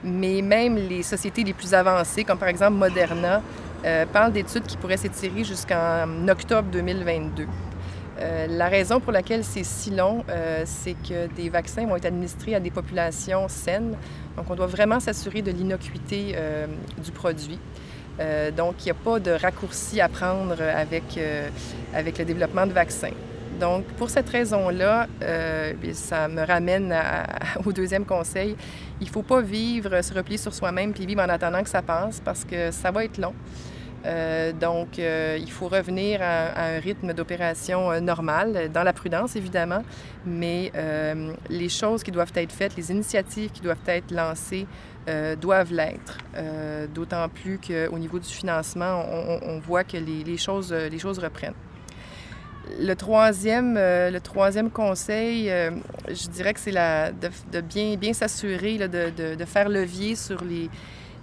mais 0.02 0.40
même 0.40 0.76
les 0.76 1.02
sociétés 1.02 1.44
les 1.44 1.52
plus 1.52 1.74
avancées, 1.74 2.24
comme 2.24 2.38
par 2.38 2.48
exemple 2.48 2.72
Moderna, 2.72 3.42
euh, 3.84 4.06
parle 4.06 4.32
d'études 4.32 4.62
qui 4.62 4.76
pourraient 4.76 4.96
s'étirer 4.96 5.42
jusqu'en 5.42 6.28
octobre 6.28 6.68
2022. 6.70 7.46
Euh, 8.20 8.46
la 8.48 8.68
raison 8.68 9.00
pour 9.00 9.10
laquelle 9.10 9.42
c'est 9.42 9.64
si 9.64 9.90
long, 9.90 10.24
euh, 10.28 10.62
c'est 10.64 10.94
que 10.94 11.26
des 11.34 11.48
vaccins 11.48 11.84
vont 11.86 11.96
être 11.96 12.04
administrés 12.04 12.54
à 12.54 12.60
des 12.60 12.70
populations 12.70 13.48
saines. 13.48 13.96
Donc, 14.36 14.48
on 14.50 14.54
doit 14.54 14.68
vraiment 14.68 15.00
s'assurer 15.00 15.42
de 15.42 15.50
l'innocuité 15.50 16.36
du 17.04 17.10
produit. 17.10 17.58
donc, 18.56 18.74
il 18.80 18.84
n'y 18.84 18.90
a 18.90 18.94
pas 18.94 19.18
de 19.18 19.32
raccourci 19.32 20.00
à 20.00 20.08
prendre 20.08 20.62
avec, 20.62 21.20
avec 21.92 22.18
le 22.18 22.24
développement 22.24 22.66
de 22.66 22.72
vaccins. 22.72 23.12
Donc, 23.60 23.84
pour 23.98 24.08
cette 24.08 24.30
raison-là, 24.30 25.06
ça 25.92 26.28
me 26.28 26.46
ramène 26.46 26.94
au 27.66 27.72
deuxième 27.72 28.06
conseil. 28.06 28.56
Il 29.02 29.06
ne 29.06 29.12
faut 29.12 29.22
pas 29.22 29.42
vivre, 29.42 30.00
se 30.00 30.14
replier 30.14 30.38
sur 30.38 30.54
soi-même 30.54 30.94
puis 30.94 31.04
vivre 31.04 31.20
en 31.20 31.28
attendant 31.28 31.62
que 31.62 31.68
ça 31.68 31.82
passe 31.82 32.20
parce 32.20 32.44
que 32.44 32.70
ça 32.70 32.90
va 32.90 33.04
être 33.04 33.18
long. 33.18 33.34
Euh, 34.04 34.52
donc, 34.52 34.98
euh, 34.98 35.38
il 35.40 35.50
faut 35.50 35.68
revenir 35.68 36.20
à, 36.22 36.76
un 36.76 36.78
rythme 36.80 37.12
d'opération 37.12 38.00
normal, 38.00 38.70
dans 38.72 38.82
la 38.82 38.92
prudence 38.92 39.36
évidemment, 39.36 39.82
mais 40.26 40.72
les 41.48 41.68
choses 41.68 42.02
qui 42.02 42.10
doivent 42.10 42.32
être 42.34 42.52
faites, 42.52 42.76
les 42.76 42.90
initiatives 42.90 43.50
qui 43.50 43.60
doivent 43.60 43.86
être 43.86 44.10
lancées, 44.10 44.66
doivent 45.40 45.72
l'être. 45.72 46.18
D'autant 46.94 47.28
plus 47.28 47.58
qu'au 47.58 47.98
niveau 47.98 48.18
du 48.18 48.28
financement, 48.28 49.04
on, 49.42 49.58
voit 49.58 49.84
que 49.84 49.96
les, 49.96 50.36
choses, 50.36 50.72
les 50.72 50.98
choses 50.98 51.18
reprennent. 51.18 51.54
Le 52.78 52.94
troisième, 52.94 53.76
euh, 53.76 54.10
le 54.10 54.20
troisième 54.20 54.70
conseil, 54.70 55.50
euh, 55.50 55.70
je 56.08 56.28
dirais 56.28 56.54
que 56.54 56.60
c'est 56.60 56.72
de, 56.72 57.28
de, 57.52 57.60
bien, 57.60 57.96
bien 57.96 58.12
s'assurer 58.12 58.78
de, 58.78 59.34
de, 59.34 59.44
faire 59.44 59.68
levier 59.68 60.14
sur 60.14 60.42
les, 60.44 60.70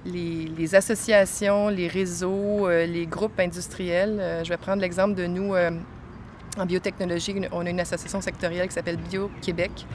les, 0.05 0.75
associations, 0.75 1.69
les 1.69 1.87
réseaux, 1.87 2.67
euh, 2.67 2.85
les 2.85 3.05
groupes 3.05 3.39
industriels. 3.39 4.41
je 4.43 4.49
vais 4.49 4.57
prendre 4.57 4.81
l'exemple 4.81 5.15
de 5.15 5.25
nous 5.25 5.53
en 6.57 6.65
biotechnologie. 6.65 7.35
On 7.51 7.65
a 7.65 7.69
une 7.69 7.79
association 7.79 8.21
sectorielle 8.21 8.67
qui 8.67 8.73
s'appelle 8.73 8.97
Bio-Québec, 8.97 9.85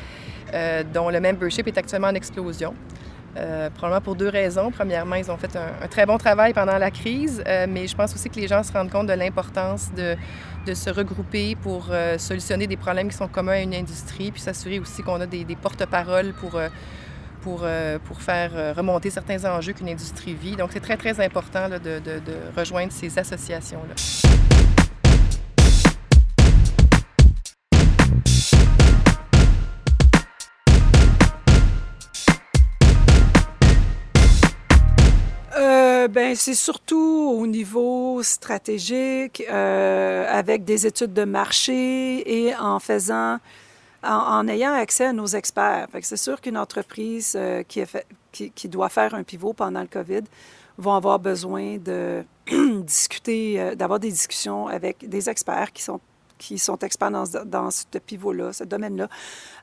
dont 0.92 1.10
le 1.10 1.20
membership 1.20 1.66
est 1.66 1.78
actuellement 1.78 2.08
en 2.08 2.14
explosion. 2.14 2.74
Euh, 3.36 3.68
probablement 3.70 4.00
pour 4.00 4.14
deux 4.14 4.28
raisons. 4.28 4.70
Premièrement, 4.70 5.16
ils 5.16 5.28
ont 5.28 5.36
fait 5.36 5.56
un, 5.56 5.88
très 5.88 6.06
bon 6.06 6.18
travail 6.18 6.52
pendant 6.52 6.78
la 6.78 6.90
crise, 6.92 7.42
euh, 7.46 7.66
mais 7.68 7.88
je 7.88 7.96
pense 7.96 8.14
aussi 8.14 8.30
que 8.30 8.38
les 8.38 8.46
gens 8.46 8.62
se 8.62 8.72
rendent 8.72 8.90
compte 8.90 9.08
de 9.08 9.12
l'importance 9.12 9.90
de, 9.92 10.16
se 10.72 10.88
regrouper 10.88 11.56
pour 11.56 11.88
euh, 11.90 12.16
solutionner 12.16 12.66
des 12.66 12.76
problèmes 12.76 13.08
qui 13.08 13.16
sont 13.16 13.28
communs 13.28 13.52
à 13.52 13.60
une 13.60 13.74
industrie, 13.74 14.30
puis 14.30 14.40
s'assurer 14.40 14.78
aussi 14.78 15.02
qu'on 15.02 15.20
a 15.20 15.26
des, 15.26 15.44
des 15.44 15.56
porte-paroles 15.56 16.32
pour, 16.32 16.60
pour, 17.44 17.66
pour, 18.04 18.22
faire 18.22 18.74
remonter 18.74 19.10
certains 19.10 19.44
enjeux 19.44 19.74
qu'une 19.74 19.90
industrie 19.90 20.34
vit. 20.34 20.56
Donc, 20.56 20.70
c'est 20.72 20.80
très, 20.80 20.96
très 20.96 21.22
important 21.24 21.68
de, 21.68 22.00
rejoindre 22.56 22.92
ces 22.92 23.18
associations-là. 23.18 23.94
ben, 36.14 36.36
c'est 36.36 36.54
surtout 36.54 37.36
au 37.40 37.46
niveau 37.46 38.22
stratégique, 38.22 39.42
euh, 39.50 40.26
avec 40.28 40.64
des 40.64 40.86
études 40.86 41.12
de 41.12 41.24
marché 41.24 42.46
et 42.46 42.54
en 42.54 42.78
faisant, 42.78 43.38
en, 44.04 44.48
ayant 44.48 44.72
accès 44.72 45.06
à 45.06 45.12
nos 45.12 45.26
experts. 45.26 45.88
C'est 46.02 46.16
sûr 46.16 46.40
qu'une 46.40 46.58
entreprise 46.58 47.34
euh, 47.36 47.62
qui, 47.62 48.68
doit 48.68 48.88
faire 48.88 49.14
un 49.14 49.22
pivot 49.22 49.52
pendant 49.52 49.80
le 49.80 49.86
COVID 49.86 50.22
va 50.76 50.96
avoir 50.96 51.18
besoin 51.18 51.78
de 51.78 52.24
discuter, 52.82 53.60
euh, 53.60 53.74
d'avoir 53.74 54.00
des 54.00 54.10
discussions 54.10 54.66
avec 54.66 55.08
des 55.08 55.30
experts 55.30 55.72
qui 55.72 56.58
sont 56.58 56.78
experts 56.78 57.10
dans, 57.10 57.70
ce 57.70 57.98
pivot-là, 57.98 58.52
ce 58.52 58.64
domaine-là. 58.64 59.08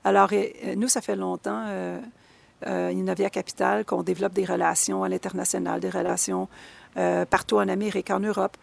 Alors, 0.04 0.30
nous, 0.76 0.88
ça 0.88 1.02
fait 1.02 1.16
longtemps 1.16 1.66
euh, 1.68 2.92
Innovia 2.94 3.30
Capital, 3.30 3.86
qu'on 3.86 4.04
développe 4.04 4.34
des 4.34 4.46
relations 4.46 5.04
à 5.04 5.10
l'international, 5.10 5.80
des 5.80 5.90
relations 5.90 6.48
partout 7.30 7.58
en 7.58 7.68
Amérique, 7.68 8.10
en 8.10 8.20
Europe. 8.20 8.58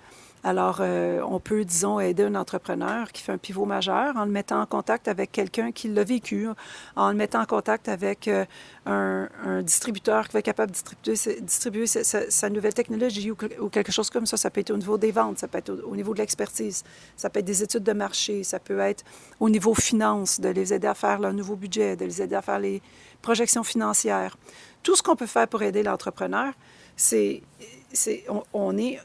Alors, 0.44 0.78
euh, 0.80 1.20
on 1.28 1.40
peut, 1.40 1.64
disons, 1.64 1.98
aider 1.98 2.22
un 2.22 2.36
entrepreneur 2.36 3.10
qui 3.10 3.22
fait 3.22 3.32
un 3.32 3.38
pivot 3.38 3.64
majeur 3.64 4.16
en 4.16 4.24
le 4.24 4.30
mettant 4.30 4.60
en 4.60 4.66
contact 4.66 5.08
avec 5.08 5.32
quelqu'un 5.32 5.72
qui 5.72 5.88
l'a 5.88 6.04
vécu, 6.04 6.48
en 6.94 7.10
le 7.10 7.16
mettant 7.16 7.40
en 7.40 7.44
contact 7.44 7.88
avec 7.88 8.28
euh, 8.28 8.44
un, 8.86 9.62
distributeur 9.62 10.28
qui 10.28 10.34
va 10.34 10.38
être 10.38 10.44
capable 10.44 10.70
de 10.70 10.76
distribuer, 10.76 11.40
distribuer 11.40 11.86
sa, 11.86 12.50
nouvelle 12.50 12.74
technologie 12.74 13.32
ou, 13.32 13.68
quelque 13.68 13.90
chose 13.90 14.10
comme 14.10 14.26
ça. 14.26 14.36
Ça 14.36 14.50
peut 14.50 14.60
être 14.60 14.70
au 14.70 14.76
niveau 14.76 14.96
des 14.96 15.10
ventes, 15.10 15.38
ça 15.38 15.48
peut 15.48 15.58
être 15.58 15.70
au, 15.70 15.96
niveau 15.96 16.14
de 16.14 16.18
l'expertise, 16.20 16.84
ça 17.16 17.30
peut 17.30 17.40
être 17.40 17.44
des 17.44 17.62
études 17.62 17.82
de 17.82 17.92
marché, 17.92 18.44
ça 18.44 18.60
peut 18.60 18.78
être 18.78 19.04
au 19.40 19.50
niveau 19.50 19.74
finance, 19.74 20.40
de 20.40 20.48
les 20.50 20.72
aider 20.72 20.86
à 20.86 20.94
faire 20.94 21.18
leur 21.18 21.32
nouveau 21.32 21.56
budget, 21.56 21.96
de 21.96 22.04
les 22.04 22.22
aider 22.22 22.36
à 22.36 22.42
faire 22.42 22.60
les 22.60 22.80
projections 23.22 23.64
financières. 23.64 24.36
Tout 24.84 24.94
ce 24.94 25.02
qu'on 25.02 25.16
peut 25.16 25.26
faire 25.26 25.48
pour 25.48 25.62
aider 25.62 25.82
l'entrepreneur, 25.82 26.54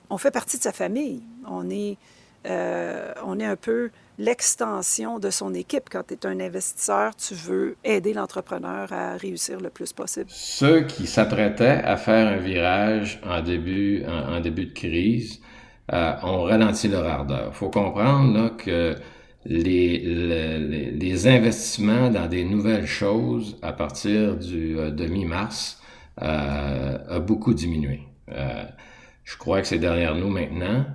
on, 0.10 0.18
fait 0.18 0.32
partie 0.32 0.58
de 0.58 0.64
sa 0.64 0.72
famille. 0.72 1.22
On 1.48 1.70
est, 1.70 1.98
euh, 2.46 3.14
on 3.26 3.40
est 3.40 3.46
un 3.46 3.56
peu 3.56 3.90
l'extension 4.18 5.20
de 5.20 5.30
son 5.30 5.54
équipe. 5.54 5.90
Quand 5.92 6.04
tu 6.08 6.14
es 6.14 6.26
un 6.26 6.40
investisseur, 6.40 7.16
tu 7.16 7.34
veux 7.34 7.76
aider 7.84 8.14
l'entrepreneur 8.14 8.92
à 8.92 9.16
réussir 9.16 9.60
le 9.60 9.70
plus 9.70 9.94
possible. 9.94 10.28
Ceux 10.30 10.82
qui 10.82 11.08
s'apprêtaient 11.08 11.82
à 11.84 11.98
faire 11.98 12.28
un 12.28 12.38
virage 12.38 13.20
en 13.26 13.42
début, 13.42 14.02
de 14.02 14.74
crise 14.74 15.42
euh, 15.92 16.14
ont 16.24 16.44
ralenti 16.44 16.88
leur 16.88 17.06
ardeur. 17.06 17.50
Il 17.52 17.56
faut 17.56 17.70
comprendre 17.70 18.56
que 18.58 18.96
les, 19.46 21.28
investissements 21.28 22.10
dans 22.10 22.28
des 22.28 22.44
nouvelles 22.44 22.88
choses 22.88 23.58
à 23.62 23.74
partir 23.74 24.38
du, 24.38 24.78
euh, 24.78 24.92
de 24.92 25.06
mi-mars 25.06 25.80
euh, 25.80 25.83
a 26.18 27.20
beaucoup 27.20 27.54
diminué. 27.54 28.02
Euh, 28.32 28.64
je 29.24 29.38
crois 29.38 29.62
que 29.62 29.68
c'est 29.68 29.80
derrière 29.80 30.16
nous 30.16 30.30
maintenant, 30.30 30.86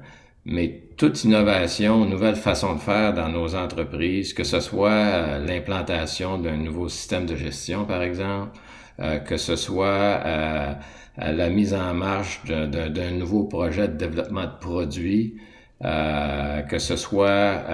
mais 0.44 0.82
toute 0.96 1.24
innovation, 1.24 2.04
nouvelle 2.04 2.36
façon 2.36 2.74
de 2.74 2.80
faire 2.80 3.14
dans 3.14 3.28
nos 3.28 3.54
entreprises, 3.54 4.32
que 4.32 4.44
ce 4.44 4.60
soit 4.60 4.90
euh, 4.90 5.38
l'implantation 5.44 6.38
d'un 6.38 6.56
nouveau 6.56 6.88
système 6.88 7.26
de 7.26 7.36
gestion, 7.36 7.84
par 7.84 8.02
exemple, 8.02 8.58
euh, 9.00 9.18
que 9.18 9.36
ce 9.36 9.56
soit 9.56 10.22
la 11.16 11.50
mise 11.50 11.74
en 11.74 11.94
marche 11.94 12.44
d'un 12.44 13.10
nouveau 13.10 13.44
projet 13.44 13.88
de 13.88 13.96
développement 13.96 14.44
de 14.44 14.58
produits, 14.60 15.36
que 15.80 16.78
ce 16.78 16.96
soit 16.96 17.64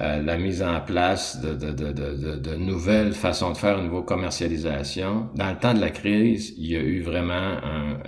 euh, 0.00 0.22
la 0.22 0.36
mise 0.36 0.62
en 0.62 0.80
place 0.80 1.40
de, 1.40 1.54
de, 1.54 1.72
de, 1.72 2.36
de, 2.36 2.54
nouvelles 2.54 3.12
façons 3.12 3.50
de 3.50 3.56
faire 3.56 3.78
au 3.78 3.82
niveau 3.82 4.02
commercialisation. 4.02 5.28
Dans 5.34 5.50
le 5.50 5.56
temps 5.56 5.74
de 5.74 5.80
la 5.80 5.90
crise, 5.90 6.54
il 6.56 6.66
y 6.66 6.76
a 6.76 6.80
eu 6.80 7.02
vraiment 7.02 7.34
un, 7.34 7.98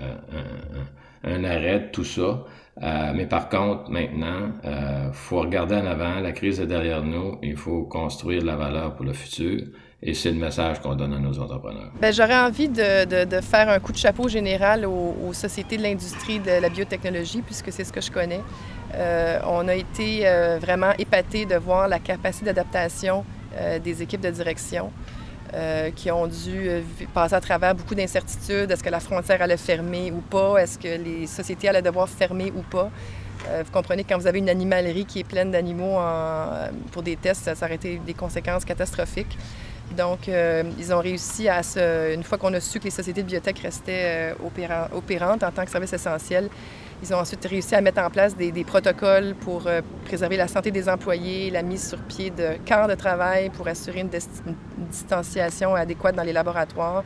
un, 1.24 1.34
un, 1.34 1.44
arrêt 1.44 1.80
de 1.80 1.90
tout 1.90 2.04
ça. 2.04 2.44
Euh, 2.82 3.12
mais 3.14 3.26
par 3.26 3.48
contre, 3.48 3.90
maintenant, 3.90 4.52
euh, 4.64 5.10
faut 5.12 5.40
regarder 5.40 5.74
en 5.74 5.86
avant. 5.86 6.20
La 6.20 6.32
crise 6.32 6.60
est 6.60 6.66
derrière 6.66 7.02
nous. 7.02 7.38
Il 7.42 7.56
faut 7.56 7.82
construire 7.82 8.42
de 8.42 8.46
la 8.46 8.56
valeur 8.56 8.94
pour 8.94 9.04
le 9.04 9.12
futur. 9.12 9.62
Et 10.02 10.14
c'est 10.14 10.30
le 10.30 10.38
message 10.38 10.80
qu'on 10.80 10.94
donne 10.94 11.12
à 11.12 11.18
nos 11.18 11.38
entrepreneurs. 11.38 11.90
Bien, 12.00 12.10
j'aurais 12.10 12.38
envie 12.38 12.68
de, 12.68 13.40
faire 13.42 13.68
un 13.68 13.78
coup 13.80 13.92
de 13.92 13.98
chapeau 13.98 14.28
général 14.28 14.86
aux, 14.86 15.32
sociétés 15.34 15.76
de 15.76 15.82
l'industrie 15.82 16.38
de 16.38 16.52
la 16.60 16.68
biotechnologie, 16.70 17.42
puisque 17.42 17.70
c'est 17.70 17.84
ce 17.84 17.92
que 17.92 18.00
je 18.00 18.10
connais. 18.10 18.40
Euh, 18.94 19.38
on 19.46 19.68
a 19.68 19.74
été 19.74 20.26
euh, 20.26 20.58
vraiment 20.58 20.92
épatés 20.98 21.44
de 21.44 21.54
voir 21.56 21.86
la 21.86 21.98
capacité 21.98 22.46
d'adaptation 22.46 23.24
euh, 23.56 23.78
des 23.78 24.02
équipes 24.02 24.22
de 24.22 24.30
direction 24.30 24.90
qui 25.96 26.12
ont 26.12 26.28
dû 26.28 26.70
passer 27.12 27.34
à 27.34 27.40
travers 27.40 27.74
beaucoup 27.74 27.96
d'incertitudes. 27.96 28.70
Est-ce 28.70 28.84
que 28.84 28.88
la 28.88 29.00
frontière 29.00 29.42
allait 29.42 29.56
fermer 29.56 30.12
ou 30.12 30.20
pas? 30.20 30.58
Est-ce 30.58 30.78
que 30.78 30.86
les 30.86 31.26
sociétés 31.26 31.68
allaient 31.68 31.82
devoir 31.82 32.08
fermer 32.08 32.52
ou 32.56 32.62
pas? 32.62 32.88
vous 33.48 33.72
comprenez 33.72 34.04
quand 34.04 34.16
vous 34.16 34.28
avez 34.28 34.38
une 34.38 34.48
animalerie 34.48 35.06
qui 35.06 35.18
est 35.18 35.24
pleine 35.24 35.50
d'animaux 35.50 35.98
pour 36.92 37.02
des 37.02 37.16
tests, 37.16 37.52
ça, 37.52 37.66
aurait 37.66 37.74
été 37.74 37.98
des 38.06 38.14
conséquences 38.14 38.64
catastrophiques. 38.64 39.36
Donc, 39.96 40.28
ils 40.28 40.94
ont 40.94 41.00
réussi 41.00 41.48
à 41.48 41.62
se... 41.62 42.14
Une 42.14 42.22
fois 42.22 42.38
qu'on 42.38 42.54
a 42.54 42.60
su 42.60 42.78
que 42.78 42.84
les 42.84 42.90
sociétés 42.90 43.22
de 43.22 43.26
biotech 43.26 43.58
restaient 43.58 44.34
opérantes 44.94 45.42
en 45.42 45.50
tant 45.50 45.64
que 45.64 45.70
service 45.70 45.92
essentiel, 45.92 46.48
ils 47.02 47.14
ont 47.14 47.18
ensuite 47.18 47.44
réussi 47.46 47.74
à 47.74 47.80
mettre 47.80 48.02
en 48.02 48.10
place 48.10 48.36
des, 48.36 48.52
protocoles 48.64 49.34
pour 49.34 49.66
euh, 49.66 49.80
préserver 50.04 50.36
la 50.36 50.48
santé 50.48 50.70
des 50.70 50.88
employés, 50.88 51.50
la 51.50 51.62
mise 51.62 51.88
sur 51.88 51.98
pied 51.98 52.30
de 52.30 52.58
camps 52.66 52.86
de 52.86 52.94
travail 52.94 53.48
pour 53.48 53.66
assurer 53.68 54.00
une, 54.00 54.10
distanciation 54.90 55.74
adéquate 55.74 56.14
dans 56.14 56.22
les 56.22 56.32
laboratoires, 56.32 57.02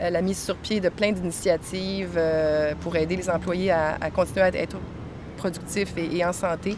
euh, 0.00 0.10
la 0.10 0.22
mise 0.22 0.38
sur 0.38 0.56
pied 0.56 0.80
de 0.80 0.88
plein 0.88 1.10
d'initiatives 1.10 2.14
euh, 2.16 2.74
pour 2.80 2.94
aider 2.94 3.16
les 3.16 3.28
employés 3.28 3.72
à, 3.72 4.10
continuer 4.14 4.42
à 4.42 4.48
être 4.48 4.76
productifs 5.36 5.92
et, 5.96 6.24
en 6.24 6.32
santé. 6.32 6.76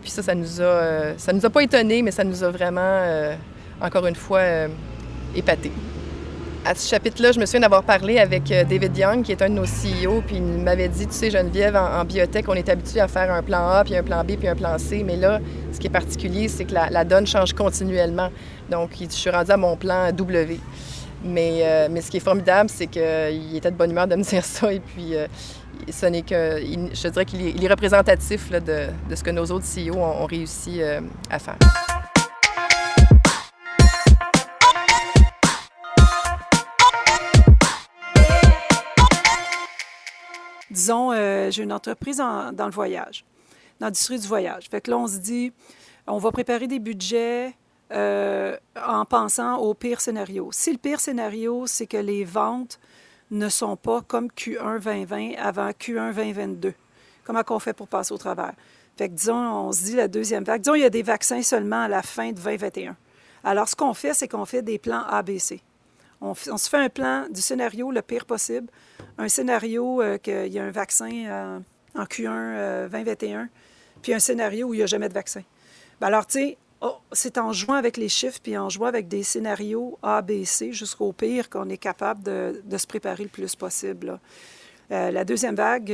puis 0.00 0.10
ça, 0.10 0.22
ça 0.22 0.34
nous 0.36 0.60
a, 0.60 1.18
ça 1.18 1.32
nous 1.32 1.44
a 1.44 1.50
pas 1.50 1.62
étonnés, 1.62 2.02
mais 2.02 2.12
ça 2.12 2.22
nous 2.22 2.44
a 2.44 2.50
vraiment, 2.50 3.34
encore 3.80 4.06
une 4.06 4.16
fois, 4.16 4.42
épatés 5.34 5.72
à 6.66 6.74
ce 6.74 6.88
chapitre-là, 6.88 7.30
je 7.30 7.38
me 7.38 7.46
souviens 7.46 7.60
d'avoir 7.60 7.84
parlé 7.84 8.18
avec 8.18 8.50
euh, 8.50 8.64
David 8.64 8.96
Young, 8.98 9.22
qui 9.22 9.30
est 9.30 9.40
un 9.40 9.48
de 9.48 9.54
nos 9.54 9.64
CEO, 9.64 10.20
puis 10.26 10.36
il 10.36 10.42
m'avait 10.42 10.88
dit, 10.88 11.06
tu 11.06 11.12
sais, 11.12 11.30
Geneviève, 11.30 11.76
en, 11.76 12.04
biotech, 12.04 12.48
on 12.48 12.54
est 12.54 12.68
habitué 12.68 13.00
à 13.00 13.06
faire 13.06 13.32
un 13.32 13.42
plan 13.42 13.68
A, 13.68 13.84
puis 13.84 13.96
un 13.96 14.02
plan 14.02 14.24
B, 14.24 14.32
puis 14.36 14.48
un 14.48 14.56
plan 14.56 14.76
C, 14.76 15.04
mais 15.06 15.16
là, 15.16 15.38
ce 15.72 15.78
qui 15.78 15.86
est 15.86 15.90
particulier, 15.90 16.48
c'est 16.48 16.64
que 16.64 16.74
la, 16.74 17.04
donne 17.04 17.26
change 17.26 17.52
continuellement. 17.52 18.30
Donc, 18.68 18.90
je 18.98 19.06
suis 19.14 19.30
rendu 19.30 19.52
à 19.52 19.56
mon 19.56 19.76
plan 19.76 20.10
W. 20.10 20.58
Mais, 21.24 21.60
euh, 21.62 21.88
mais 21.88 22.00
ce 22.00 22.10
qui 22.10 22.16
est 22.16 22.20
formidable, 22.20 22.68
c'est 22.68 22.88
qu'il 22.88 23.56
était 23.56 23.70
de 23.70 23.76
bonne 23.76 23.92
humeur 23.92 24.08
de 24.08 24.16
me 24.16 24.22
dire 24.28 24.44
ça, 24.44 24.72
et 24.72 24.80
puis 24.80 25.14
euh, 25.14 25.28
ce 25.88 26.06
n'est 26.06 26.22
que, 26.22 26.60
je 26.60 27.08
dirais 27.08 27.24
qu'il 27.24 27.64
est, 27.64 27.68
représentatif 27.68 28.50
de, 28.50 29.14
ce 29.14 29.22
que 29.22 29.30
nos 29.30 29.44
autres 29.44 29.66
CEO 29.66 29.98
ont 29.98 30.26
réussi 30.26 30.80
à 31.30 31.38
faire. 31.38 31.58
Disons, 40.76 41.10
euh, 41.12 41.50
j'ai 41.50 41.62
une 41.62 41.72
entreprise 41.72 42.18
dans 42.18 42.66
le 42.66 42.70
voyage, 42.70 43.24
dans 43.80 43.86
l'industrie 43.86 44.18
du 44.18 44.26
voyage. 44.28 44.68
Fait 44.70 44.80
que 44.80 44.90
là, 44.90 44.98
on 44.98 45.06
se 45.06 45.16
dit, 45.16 45.52
on 46.06 46.18
va 46.18 46.30
préparer 46.30 46.66
des 46.66 46.78
budgets 46.78 47.54
euh, 47.92 48.56
en 48.80 49.04
pensant 49.04 49.56
au 49.56 49.74
pire 49.74 50.00
scénario. 50.00 50.50
Si 50.52 50.70
le 50.70 50.78
pire 50.78 51.00
scénario, 51.00 51.66
c'est 51.66 51.86
que 51.86 51.96
les 51.96 52.24
ventes 52.24 52.78
ne 53.30 53.48
sont 53.48 53.76
pas 53.76 54.02
comme 54.02 54.28
Q1 54.28 54.80
2020 54.82 55.32
avant 55.38 55.70
Q1 55.70 56.14
2022, 56.14 56.74
comment 57.24 57.42
qu'on 57.42 57.58
fait 57.58 57.72
pour 57.72 57.88
passer 57.88 58.12
au 58.12 58.18
travers? 58.18 58.52
Fait 58.96 59.08
que 59.08 59.14
disons, 59.14 59.34
on 59.34 59.72
se 59.72 59.84
dit 59.84 59.96
la 59.96 60.08
deuxième 60.08 60.44
vague, 60.44 60.60
disons, 60.60 60.74
il 60.74 60.82
y 60.82 60.84
a 60.84 60.90
des 60.90 61.02
vaccins 61.02 61.42
seulement 61.42 61.82
à 61.82 61.88
la 61.88 62.02
fin 62.02 62.30
de 62.30 62.40
2021. 62.40 62.96
Alors, 63.44 63.68
ce 63.68 63.76
qu'on 63.76 63.94
fait, 63.94 64.14
c'est 64.14 64.28
qu'on 64.28 64.44
fait 64.44 64.62
des 64.62 64.78
plans 64.78 65.02
ABC. 65.08 65.60
On, 66.20 66.34
se 66.34 66.68
fait 66.68 66.78
un 66.78 66.88
plan 66.88 67.26
du 67.28 67.42
scénario 67.42 67.90
le 67.90 68.00
pire 68.00 68.24
possible, 68.24 68.68
un 69.18 69.28
scénario 69.28 70.00
euh, 70.00 70.18
qu'il 70.18 70.48
y 70.48 70.58
a 70.58 70.64
un 70.64 70.70
vaccin 70.70 71.10
euh, 71.10 71.58
en 71.94 72.04
Q1 72.04 72.88
2021, 72.88 73.40
euh, 73.40 73.44
puis 74.02 74.14
un 74.14 74.18
scénario 74.18 74.68
où 74.68 74.74
il 74.74 74.78
n'y 74.78 74.82
a 74.82 74.86
jamais 74.86 75.08
de 75.08 75.14
vaccin. 75.14 75.42
Ben 76.00 76.06
alors, 76.06 76.26
tu 76.26 76.38
sais, 76.38 76.58
oh, 76.80 76.96
c'est 77.12 77.36
en 77.36 77.52
jouant 77.52 77.74
avec 77.74 77.98
les 77.98 78.08
chiffres, 78.08 78.40
puis 78.42 78.56
en 78.56 78.70
jouant 78.70 78.86
avec 78.86 79.08
des 79.08 79.22
scénarios 79.22 79.98
A, 80.02 80.22
B, 80.22 80.44
C 80.44 80.72
jusqu'au 80.72 81.12
pire 81.12 81.50
qu'on 81.50 81.68
est 81.68 81.78
capable 81.78 82.22
de, 82.22 82.76
se 82.76 82.86
préparer 82.86 83.24
le 83.24 83.30
plus 83.30 83.54
possible. 83.54 84.18
la 84.90 85.24
deuxième 85.24 85.54
vague, 85.54 85.86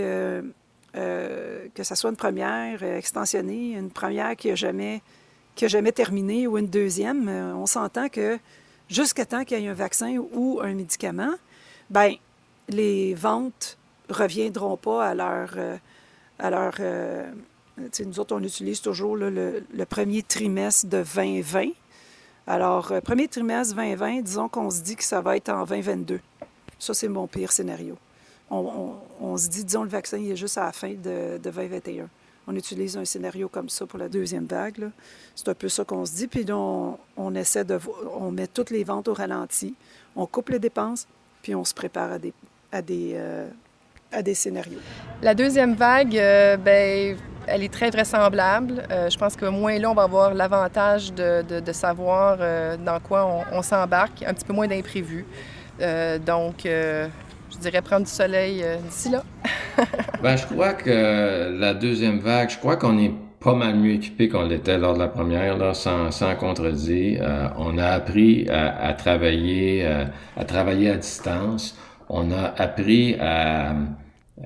que 0.93 1.83
ce 1.83 1.95
soit 1.95 2.11
une 2.11 2.17
première 2.17 2.83
extensionnée, 2.83 3.73
une 3.73 3.91
première 3.91 4.35
qui 4.37 4.49
n'a 4.49 4.57
jamais, 4.57 5.03
jamais 5.57 5.93
terminé 5.93 6.47
ou 6.47 6.59
une 6.59 6.69
deuxième, 6.69 7.29
on 7.29 7.67
s'entend 7.67 8.09
que 8.09 8.39
jusqu'à 8.89 9.27
temps 9.27 9.45
qu'il 9.45 9.59
y 9.61 9.65
ait 9.65 9.69
un 9.69 9.75
vaccin 9.75 10.17
ou 10.33 10.61
un 10.63 10.75
médicament, 10.75 11.35
ben 11.91 12.15
les 12.69 13.15
ventes 13.15 13.79
reviendront 14.09 14.77
pas 14.77 15.07
à 15.07 15.15
leur... 15.15 15.51
Euh, 15.57 15.77
à 16.39 16.51
leur 16.51 16.75
euh, 16.81 17.31
nous 17.77 18.21
autres, 18.21 18.35
on 18.35 18.43
utilise 18.43 18.83
toujours 18.83 19.17
le, 19.17 19.63
premier 19.89 20.23
trimestre 20.23 20.87
de 20.87 21.03
2020. 21.03 21.69
Alors, 22.47 22.93
euh, 22.93 23.01
premier 23.01 23.29
trimestre 23.29 23.75
2020, 23.77 24.23
disons 24.23 24.49
qu'on 24.49 24.71
se 24.71 24.83
dit 24.83 24.97
que 24.97 25.05
ça 25.05 25.21
va 25.21 25.37
être 25.37 25.49
en 25.49 25.65
2022. 25.65 26.21
Ça, 26.79 26.95
c'est 26.95 27.09
mon 27.09 27.27
pire 27.27 27.51
scénario. 27.51 27.97
On, 28.51 29.37
se 29.39 29.49
dit, 29.49 29.65
disons, 29.65 29.85
le 29.85 29.89
vaccin 29.89 30.19
il 30.19 30.31
est 30.31 30.37
juste 30.37 30.59
à 30.59 30.65
la 30.65 30.73
fin 30.73 30.91
de, 30.91 31.39
de 31.39 31.51
2021 31.51 32.09
on 32.47 32.57
utilise 32.57 32.97
un 32.97 33.05
scénario 33.05 33.49
comme 33.49 33.69
ça 33.69 33.87
pour 33.87 33.99
la 33.99 34.09
deuxième 34.09 34.47
vague. 34.47 34.91
C'est 35.35 35.49
un 35.49 35.55
peu 35.55 35.69
ça 35.69 35.85
qu'on 35.85 36.05
se 36.05 36.13
dit. 36.13 36.27
Puis 36.27 36.45
on, 36.51 36.99
on, 37.17 37.35
essaie 37.35 37.65
de... 37.65 37.79
On 38.19 38.31
met 38.31 38.47
toutes 38.47 38.71
les 38.71 38.85
ventes 38.85 39.09
au 39.09 39.15
ralenti, 39.15 39.75
on 40.17 40.27
coupe 40.27 40.51
les 40.51 40.59
dépenses, 40.59 41.07
puis 41.43 41.55
on 41.55 41.65
se 41.65 41.75
prépare 41.75 42.11
à 42.73 42.83
des, 42.83 43.15
euh, 43.15 43.49
scénarios. 44.35 44.81
La 45.23 45.35
deuxième 45.35 45.75
vague, 45.75 46.17
euh, 46.17 46.57
ben, 46.57 47.17
elle 47.47 47.63
est 47.63 47.73
très 47.73 47.91
vraisemblable. 47.91 48.83
Euh, 48.91 49.09
je 49.09 49.19
pense 49.19 49.37
que 49.37 49.47
moins 49.47 49.79
là, 49.79 49.91
on 49.91 49.95
va 49.95 50.03
avoir 50.03 50.35
l'avantage 50.35 51.13
de, 51.13 51.61
de, 51.61 51.73
savoir 51.73 52.39
dans 52.79 53.01
quoi 53.01 53.25
on, 53.53 53.59
on 53.59 53.63
s'embarque, 53.63 54.23
un 54.23 54.35
petit 54.35 54.45
peu 54.45 54.53
moins 54.53 54.67
d'imprévus. 54.67 55.27
donc, 56.27 56.67
je 57.53 57.59
dirais 57.59 57.83
prendre 57.83 58.05
du 58.05 58.11
soleil 58.11 58.65
d'ici 58.85 59.11
là. 59.11 59.23
ben, 60.23 60.37
je 60.37 60.47
crois 60.47 60.73
que 60.75 61.57
la 61.59 61.75
deuxième 61.75 62.19
vague, 62.19 62.51
je 62.51 62.59
crois 62.59 62.77
qu'on 62.77 62.99
est 62.99 63.13
pas 63.43 63.55
mal 63.55 63.77
mieux 63.77 63.95
équipé 63.95 64.29
qu'on 64.29 64.45
l'était 64.45 64.79
lors 64.79 64.95
de 64.95 65.01
la 65.01 65.09
première, 65.09 65.75
sans, 65.75 66.11
sans 66.11 66.35
contredire. 66.37 67.21
Euh, 67.23 67.49
on 67.59 67.77
a 67.77 67.87
appris 67.87 68.49
à, 68.49 68.93
travailler, 68.95 69.85
euh, 69.85 70.05
à 70.37 70.45
travailler 70.45 70.91
à 70.91 70.97
distance. 70.97 71.77
On 72.09 72.31
a 72.31 72.55
appris 72.57 73.17
à, 73.21 73.75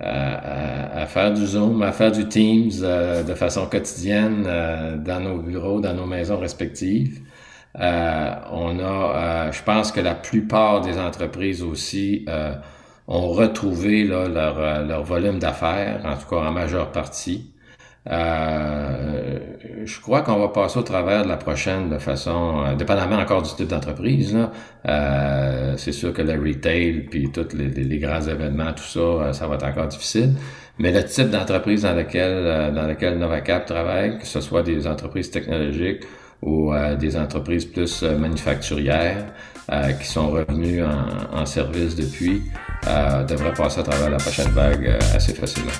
à, 0.00 1.06
faire 1.06 1.32
du 1.32 1.46
Zoom, 1.46 1.82
à 1.82 1.92
faire 1.92 2.12
du 2.12 2.26
Teams 2.26 2.70
euh, 2.82 3.22
de 3.22 3.34
façon 3.34 3.66
quotidienne 3.66 4.44
dans 5.04 5.20
nos 5.20 5.38
bureaux, 5.38 5.80
dans 5.80 5.94
nos 5.94 6.06
maisons 6.06 6.38
respectives. 6.38 7.20
on 7.74 8.78
a, 8.80 9.50
je 9.50 9.62
pense 9.62 9.92
que 9.92 10.00
la 10.00 10.14
plupart 10.14 10.80
des 10.80 10.98
entreprises 10.98 11.62
aussi 11.62 12.24
ont 13.08 13.28
retrouvé 13.28 14.04
là, 14.04 14.28
leur, 14.28 14.58
euh, 14.58 14.84
leur 14.84 15.02
volume 15.04 15.38
d'affaires, 15.38 16.00
en 16.04 16.16
tout 16.16 16.28
cas 16.28 16.48
en 16.48 16.52
majeure 16.52 16.92
partie. 16.92 17.52
Euh, 18.08 19.38
je 19.84 20.00
crois 20.00 20.22
qu'on 20.22 20.38
va 20.38 20.48
passer 20.48 20.78
au 20.78 20.82
travers 20.82 21.24
de 21.24 21.28
la 21.28 21.36
prochaine 21.36 21.88
de 21.90 21.98
façon, 21.98 22.64
euh, 22.64 22.74
dépendamment 22.76 23.16
encore 23.16 23.42
du 23.42 23.50
type 23.54 23.66
d'entreprise. 23.68 24.36
Euh, 24.88 25.74
c'est 25.76 25.92
sûr 25.92 26.12
que 26.12 26.22
le 26.22 26.34
retail, 26.34 27.06
puis 27.10 27.30
tous 27.32 27.54
les, 27.54 27.68
les, 27.68 27.98
grands 27.98 28.20
événements, 28.20 28.72
tout 28.72 28.84
ça, 28.84 29.00
euh, 29.00 29.32
ça 29.32 29.48
va 29.48 29.56
être 29.56 29.64
encore 29.66 29.88
difficile. 29.88 30.34
Mais 30.78 30.92
le 30.92 31.04
type 31.04 31.30
d'entreprise 31.30 31.82
dans 31.82 31.94
lequel 31.94 32.72
dans 32.74 32.86
lequel 32.86 33.18
Novacap 33.18 33.64
travaille, 33.64 34.18
que 34.18 34.26
ce 34.26 34.40
soit 34.40 34.62
des 34.62 34.86
entreprises 34.86 35.30
technologiques 35.30 36.04
ou 36.42 36.70
des 37.00 37.16
entreprises 37.16 37.64
plus 37.64 38.02
manufacturières, 38.02 39.24
euh, 39.72 39.92
qui 39.94 40.06
sont 40.06 40.30
revenus 40.30 40.80
en, 41.32 41.44
service 41.44 41.96
depuis 41.96 42.40
euh, 42.86 43.24
devraient 43.24 43.52
passer 43.52 43.80
à 43.80 43.82
travers 43.82 44.08
la 44.10 44.16
prochaine 44.16 44.52
vague 44.52 44.86
euh, 44.86 44.98
assez 45.12 45.34
facilement. 45.34 45.72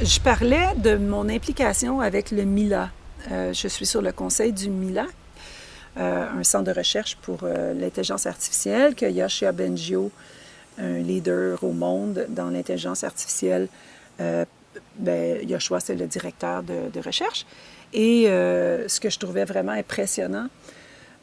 Je 0.00 0.20
parlais 0.20 0.74
de 0.76 0.96
mon 0.96 1.28
implication 1.28 2.00
avec 2.00 2.32
le 2.32 2.42
MILA. 2.42 2.90
je 3.30 3.68
suis 3.68 3.86
sur 3.86 4.02
le 4.02 4.10
conseil 4.10 4.52
du 4.52 4.68
MILA, 4.68 5.06
un 5.96 6.42
centre 6.42 6.64
de 6.64 6.76
recherche 6.76 7.16
pour 7.22 7.44
l'intelligence 7.44 8.26
artificielle 8.26 8.96
que 8.96 9.06
Yoshia 9.06 9.52
Bengio 9.52 10.10
un 10.78 10.98
leader 10.98 11.62
au 11.64 11.72
monde 11.72 12.26
dans 12.28 12.50
l'intelligence 12.50 13.04
artificielle. 13.04 13.68
Euh, 14.20 14.44
ben, 14.98 15.38
c'est 15.80 15.94
le 15.94 16.06
directeur 16.06 16.62
de, 16.62 17.00
recherche. 17.00 17.46
Et 17.92 18.28
euh, 18.28 18.88
ce 18.88 19.00
que 19.00 19.10
je 19.10 19.18
trouvais 19.18 19.44
vraiment 19.44 19.72
impressionnant 19.72 20.48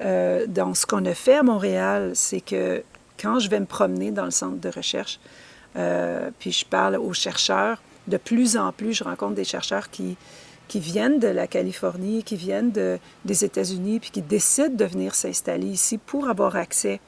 euh, 0.02 0.46
dans 0.48 0.74
ce 0.74 0.86
qu'on 0.86 1.06
a 1.06 1.14
fait 1.14 1.36
à 1.36 1.44
Montréal, 1.44 2.12
c'est 2.14 2.42
que 2.42 2.84
quand 3.22 3.40
je 3.40 3.50
vais 3.50 3.60
me 3.60 3.66
promener 3.66 4.12
dans 4.12 4.26
le 4.26 4.32
centre 4.32 4.60
de 4.60 4.70
recherche, 4.70 5.20
euh, 5.76 6.30
puis 6.40 6.52
je 6.52 6.66
parle 6.66 6.96
aux 6.96 7.14
chercheurs, 7.14 7.82
de 8.08 8.18
plus 8.18 8.58
en 8.58 8.72
plus, 8.72 8.94
je 8.94 9.04
rencontre 9.04 9.36
des 9.36 9.44
chercheurs 9.44 9.90
qui, 9.90 10.18
viennent 10.76 11.20
de 11.20 11.28
la 11.28 11.46
Californie, 11.46 12.24
qui 12.24 12.36
viennent 12.36 12.72
de, 12.72 12.98
des 13.26 13.46
États-Unis, 13.46 14.00
puis 14.00 14.10
qui 14.10 14.24
décident 14.24 14.74
de 14.74 14.86
venir 14.86 15.14
s'installer 15.14 15.68
ici 15.68 16.00
pour 16.00 16.28
avoir 16.28 16.56
accès 16.56 17.00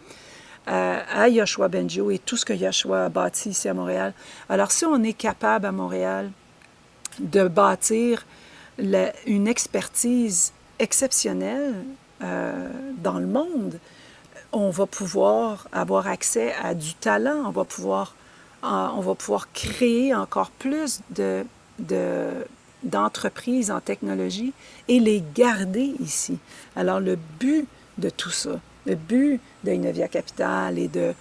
à, 0.67 1.29
Yoshua 1.29 1.67
Benjo 1.67 2.11
et 2.11 2.19
tout 2.19 2.37
ce 2.37 2.45
que 2.45 2.53
Yoshua 2.53 3.05
a 3.05 3.09
bâti 3.09 3.49
ici 3.49 3.69
à 3.69 3.73
Montréal. 3.73 4.13
Alors, 4.49 4.71
si 4.71 4.85
on 4.85 5.03
est 5.03 5.13
capable 5.13 5.65
à 5.65 5.71
Montréal 5.71 6.31
de 7.19 7.47
bâtir 7.47 8.25
une 8.77 9.47
expertise 9.47 10.53
exceptionnelle 10.79 11.73
euh, 12.23 12.69
dans 12.97 13.19
le 13.19 13.27
monde, 13.27 13.79
on 14.51 14.69
va 14.69 14.85
pouvoir 14.85 15.67
avoir 15.71 16.07
accès 16.07 16.53
à 16.63 16.73
du 16.73 16.93
talent, 16.93 17.43
on 17.45 17.51
va 17.51 17.65
pouvoir, 17.65 18.15
on 18.63 19.01
va 19.01 19.15
pouvoir 19.15 19.51
créer 19.51 20.15
encore 20.15 20.49
plus 20.49 21.01
de, 21.09 21.45
d'entreprises 22.83 23.71
en 23.71 23.81
technologie 23.81 24.53
et 24.87 24.99
les 24.99 25.23
garder 25.35 25.93
ici. 25.99 26.37
Alors 26.75 26.99
le 26.99 27.17
but 27.39 27.67
de 27.97 28.09
tout 28.09 28.29
ça, 28.29 28.61
le 28.85 28.95
but 28.95 29.39
d'Innovia 29.63 30.07
Capital 30.07 30.77
et 30.77 30.87
de, 30.87 31.13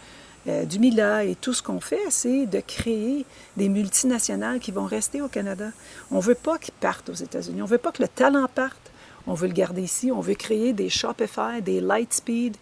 euh, 0.47 0.65
du 0.65 0.79
MILA 0.79 1.25
et 1.25 1.35
tout 1.35 1.55
ce 1.55 1.63
qu'on 1.63 1.81
fait, 1.81 2.11
c'est 2.11 2.47
de 2.47 2.61
créer 2.61 3.25
des 3.57 3.69
multinationales 3.69 4.61
qui 4.61 4.73
vont 4.73 4.85
rester 4.85 5.23
au 5.23 5.29
Canada. 5.29 5.71
On 6.11 6.17
ne 6.17 6.23
veut 6.23 6.35
pas 6.35 6.59
qu'ils 6.59 6.75
partent 6.75 7.09
aux 7.09 7.15
États-Unis. 7.15 7.63
On 7.63 7.65
ne 7.65 7.71
veut 7.71 7.79
pas 7.79 7.93
que 7.93 8.03
le 8.03 8.09
talent 8.09 8.47
parte. 8.55 8.91
On 9.27 9.33
veut 9.33 9.49
le 9.49 9.55
garder 9.55 9.83
ici. 9.83 10.13
On 10.13 10.21
veut 10.21 10.35
créer 10.35 10.75
des 10.75 10.91
Shopify, 10.91 11.63
des 11.63 11.81
Lightspeed. 11.81 12.57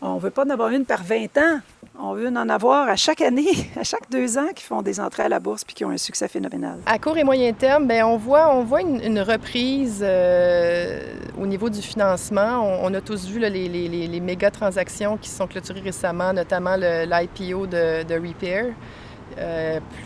On 0.00 0.14
ne 0.14 0.20
veut 0.20 0.30
pas 0.30 0.46
en 0.46 0.50
avoir 0.50 0.70
une 0.70 0.86
par 0.86 1.02
20 1.02 1.36
ans. 1.36 1.60
On 2.02 2.14
veut 2.14 2.28
en 2.28 2.48
avoir 2.48 2.88
à 2.88 2.96
chaque 2.96 3.20
année, 3.20 3.50
à 3.78 3.84
chaque 3.84 4.10
deux 4.10 4.38
ans, 4.38 4.48
qui 4.54 4.64
font 4.64 4.80
des 4.80 5.00
entrées 5.00 5.24
à 5.24 5.28
la 5.28 5.38
bourse 5.38 5.64
puis 5.64 5.74
qui 5.74 5.84
ont 5.84 5.90
un 5.90 5.98
succès 5.98 6.28
phénoménal. 6.28 6.78
À 6.86 6.98
court 6.98 7.18
et 7.18 7.24
moyen 7.24 7.52
terme, 7.52 7.86
bien, 7.86 8.06
on 8.06 8.16
voit, 8.16 8.54
on 8.54 8.64
voit 8.64 8.80
une, 8.80 9.20
reprise 9.20 10.00
euh, 10.02 11.00
au 11.38 11.46
niveau 11.46 11.68
du 11.68 11.82
financement. 11.82 12.80
On, 12.82 12.92
a 12.94 13.00
tous 13.00 13.26
vu 13.26 13.38
les, 13.38 13.50
les, 13.50 13.88
les, 13.88 14.20
méga 14.20 14.50
transactions 14.50 15.18
qui 15.18 15.28
sont 15.28 15.46
clôturées 15.46 15.80
récemment, 15.80 16.32
notamment 16.32 16.76
l'IPO 16.76 17.66
de, 17.66 18.14
Repair. 18.14 18.66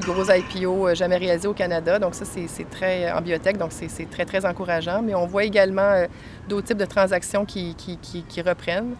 plus 0.00 0.12
gros 0.12 0.24
IPO 0.30 0.94
jamais 0.94 1.16
réalisé 1.16 1.46
au 1.46 1.54
Canada. 1.54 2.00
Donc 2.00 2.16
ça, 2.16 2.24
c'est 2.24 2.70
très 2.70 3.12
en 3.12 3.20
biotech, 3.20 3.56
donc 3.56 3.70
c'est 3.70 4.10
très, 4.10 4.24
très 4.24 4.44
encourageant. 4.44 5.00
Mais 5.00 5.14
on 5.14 5.26
voit 5.26 5.44
également 5.44 6.06
d'autres 6.48 6.66
types 6.66 6.78
de 6.78 6.86
transactions 6.86 7.44
qui, 7.44 7.76
qui, 7.76 7.98
qui, 7.98 8.42
reprennent. 8.42 8.96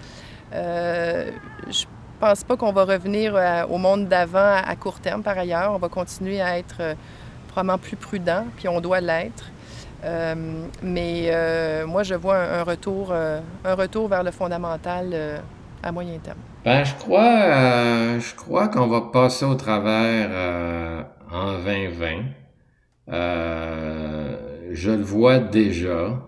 Pense 2.21 2.45
pas 2.45 2.57
qu'on 2.57 2.73
va 2.73 2.85
revenir 2.85 3.35
au 3.71 3.79
monde 3.79 4.09
d'avant 4.09 4.57
à, 4.65 4.77
court 4.77 5.01
terme, 5.01 5.23
par 5.23 5.39
ailleurs. 5.39 5.73
On 5.73 5.79
va 5.79 5.89
continuer 5.89 6.41
à 6.41 6.59
être 6.59 6.97
probablement 7.49 7.79
plus 7.79 7.97
prudent, 7.97 8.47
puis 8.57 8.69
on 8.69 8.81
doit 8.81 9.01
l'être. 9.01 9.51
Euh, 10.05 10.35
mais 10.83 11.29
euh, 11.29 11.87
moi, 11.87 12.03
je 12.03 12.15
vois 12.15 12.37
un, 12.37 12.63
retour, 12.63 13.09
euh, 13.11 13.41
un 13.65 13.75
retour 13.75 14.09
vers 14.09 14.23
le 14.23 14.31
fondamental 14.31 15.43
à 15.83 15.93
moyen 15.93 16.19
terme. 16.19 16.39
Ben, 16.65 16.85
je 16.85 16.95
crois, 16.95 18.19
je 18.19 18.35
crois 18.35 18.69
qu'on 18.69 18.87
va 18.87 19.03
passer 19.13 19.45
au 19.45 19.55
travers 19.55 20.31
en 21.31 21.59
2020. 21.59 22.07
je 24.73 24.91
le 24.91 25.03
vois 25.03 25.39
déjà. 25.39 26.19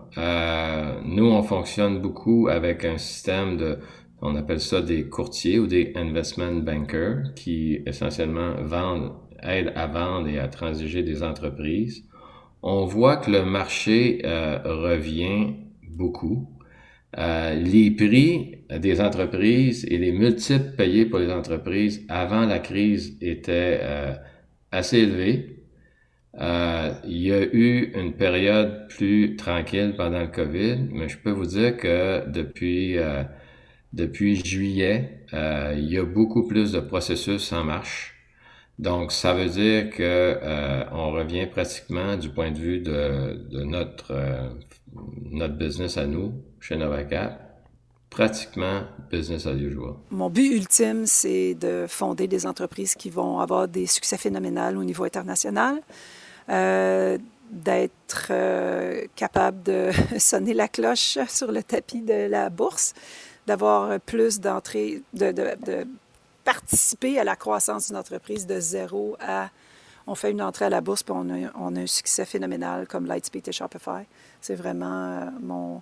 nous, 1.05 1.25
on 1.25 1.43
fonctionne 1.43 1.99
beaucoup 1.99 2.47
avec 2.49 2.85
un 2.85 2.97
système 2.97 3.57
de, 3.57 3.79
on 4.21 4.35
appelle 4.35 4.59
ça 4.59 4.81
des 4.81 5.07
courtiers 5.09 5.59
ou 5.59 5.67
des 5.67 5.93
investment 5.95 6.61
bankers 6.61 7.33
qui 7.35 7.79
essentiellement 7.85 8.55
vendent, 8.63 9.13
aident 9.43 9.73
à 9.75 9.87
vendre 9.87 10.27
et 10.27 10.39
à 10.39 10.47
transiger 10.47 11.03
des 11.03 11.23
entreprises 11.23 12.07
on 12.61 12.85
voit 12.85 13.17
que 13.17 13.31
le 13.31 13.45
marché 13.45 14.21
euh, 14.25 14.59
revient 14.63 15.55
beaucoup. 15.83 16.49
Euh, 17.17 17.55
les 17.55 17.91
prix 17.91 18.65
des 18.69 18.99
entreprises 18.99 19.85
et 19.89 19.97
les 19.97 20.11
multiples 20.11 20.75
payés 20.75 21.05
pour 21.05 21.19
les 21.19 21.31
entreprises 21.31 22.05
avant 22.09 22.45
la 22.45 22.59
crise 22.59 23.17
étaient 23.21 23.79
euh, 23.81 24.13
assez 24.71 24.99
élevés. 24.99 25.63
il 27.05 27.21
y 27.21 27.31
a 27.31 27.41
eu 27.41 27.91
une 27.95 28.13
période 28.13 28.87
plus 28.89 29.35
tranquille 29.37 29.93
pendant 29.97 30.21
le 30.21 30.27
COVID, 30.27 30.89
mais 30.91 31.07
je 31.09 31.17
peux 31.17 31.31
vous 31.31 31.45
dire 31.45 31.77
que 31.77 32.29
depuis, 32.29 32.97
depuis 33.97 34.43
juillet, 34.43 35.25
il 35.33 35.91
y 35.91 35.97
a 35.97 36.03
beaucoup 36.03 36.47
plus 36.47 36.71
de 36.71 36.79
processus 36.79 37.51
en 37.51 37.63
marche. 37.63 38.17
Donc, 38.79 39.11
ça 39.11 39.33
veut 39.33 39.49
dire 39.49 39.89
que 39.89 40.03
euh, 40.03 40.83
on 40.91 41.11
revient 41.11 41.47
pratiquement 41.47 42.15
du 42.15 42.29
point 42.29 42.51
de 42.51 42.59
vue 42.59 42.79
de, 42.79 43.63
notre, 43.63 44.11
euh, 44.11 44.49
notre 45.31 45.55
business 45.55 45.97
à 45.97 46.05
nous, 46.05 46.33
chez 46.59 46.77
Novacap, 46.77 47.41
pratiquement 48.11 48.83
business 49.09 49.47
as 49.47 49.53
usual. 49.53 49.95
Mon 50.11 50.29
but 50.29 50.55
ultime, 50.55 51.07
c'est 51.07 51.55
de 51.55 51.85
fonder 51.87 52.27
des 52.27 52.45
entreprises 52.45 52.93
qui 52.93 53.09
vont 53.09 53.39
avoir 53.39 53.67
des 53.67 53.87
succès 53.87 54.17
phénoménaux 54.17 54.79
au 54.79 54.83
niveau 54.83 55.05
international, 55.05 55.81
euh, 56.49 57.17
d'être 57.49 58.31
capable 59.15 59.63
de 59.63 59.89
sonner 60.19 60.53
la 60.53 60.67
cloche 60.67 61.17
sur 61.29 61.51
le 61.51 61.63
tapis 61.63 62.01
de 62.01 62.27
la 62.29 62.49
bourse, 62.49 62.93
d'avoir 63.47 63.99
plus 64.01 64.39
d'entrées, 64.39 65.01
de, 65.13 65.87
participer 66.43 67.19
à 67.19 67.23
la 67.23 67.35
croissance 67.35 67.87
d'une 67.87 67.97
entreprise 67.97 68.45
de 68.45 68.59
zéro 68.59 69.17
à 69.19 69.49
on 70.09 70.15
fait 70.15 70.31
une 70.31 70.41
entrée 70.41 70.63
à 70.63 70.69
la 70.69 70.79
bourse 70.79 71.03
puis 71.03 71.13
on 71.13 71.29
a, 71.29 71.81
un 71.81 71.85
succès 71.85 72.23
phénoménal 72.23 72.87
comme 72.87 73.05
Lightspeed 73.05 73.45
et 73.49 73.51
Shopify. 73.51 74.05
C'est 74.39 74.55
vraiment 74.55 75.19
euh, 75.19 75.25
mon, 75.41 75.81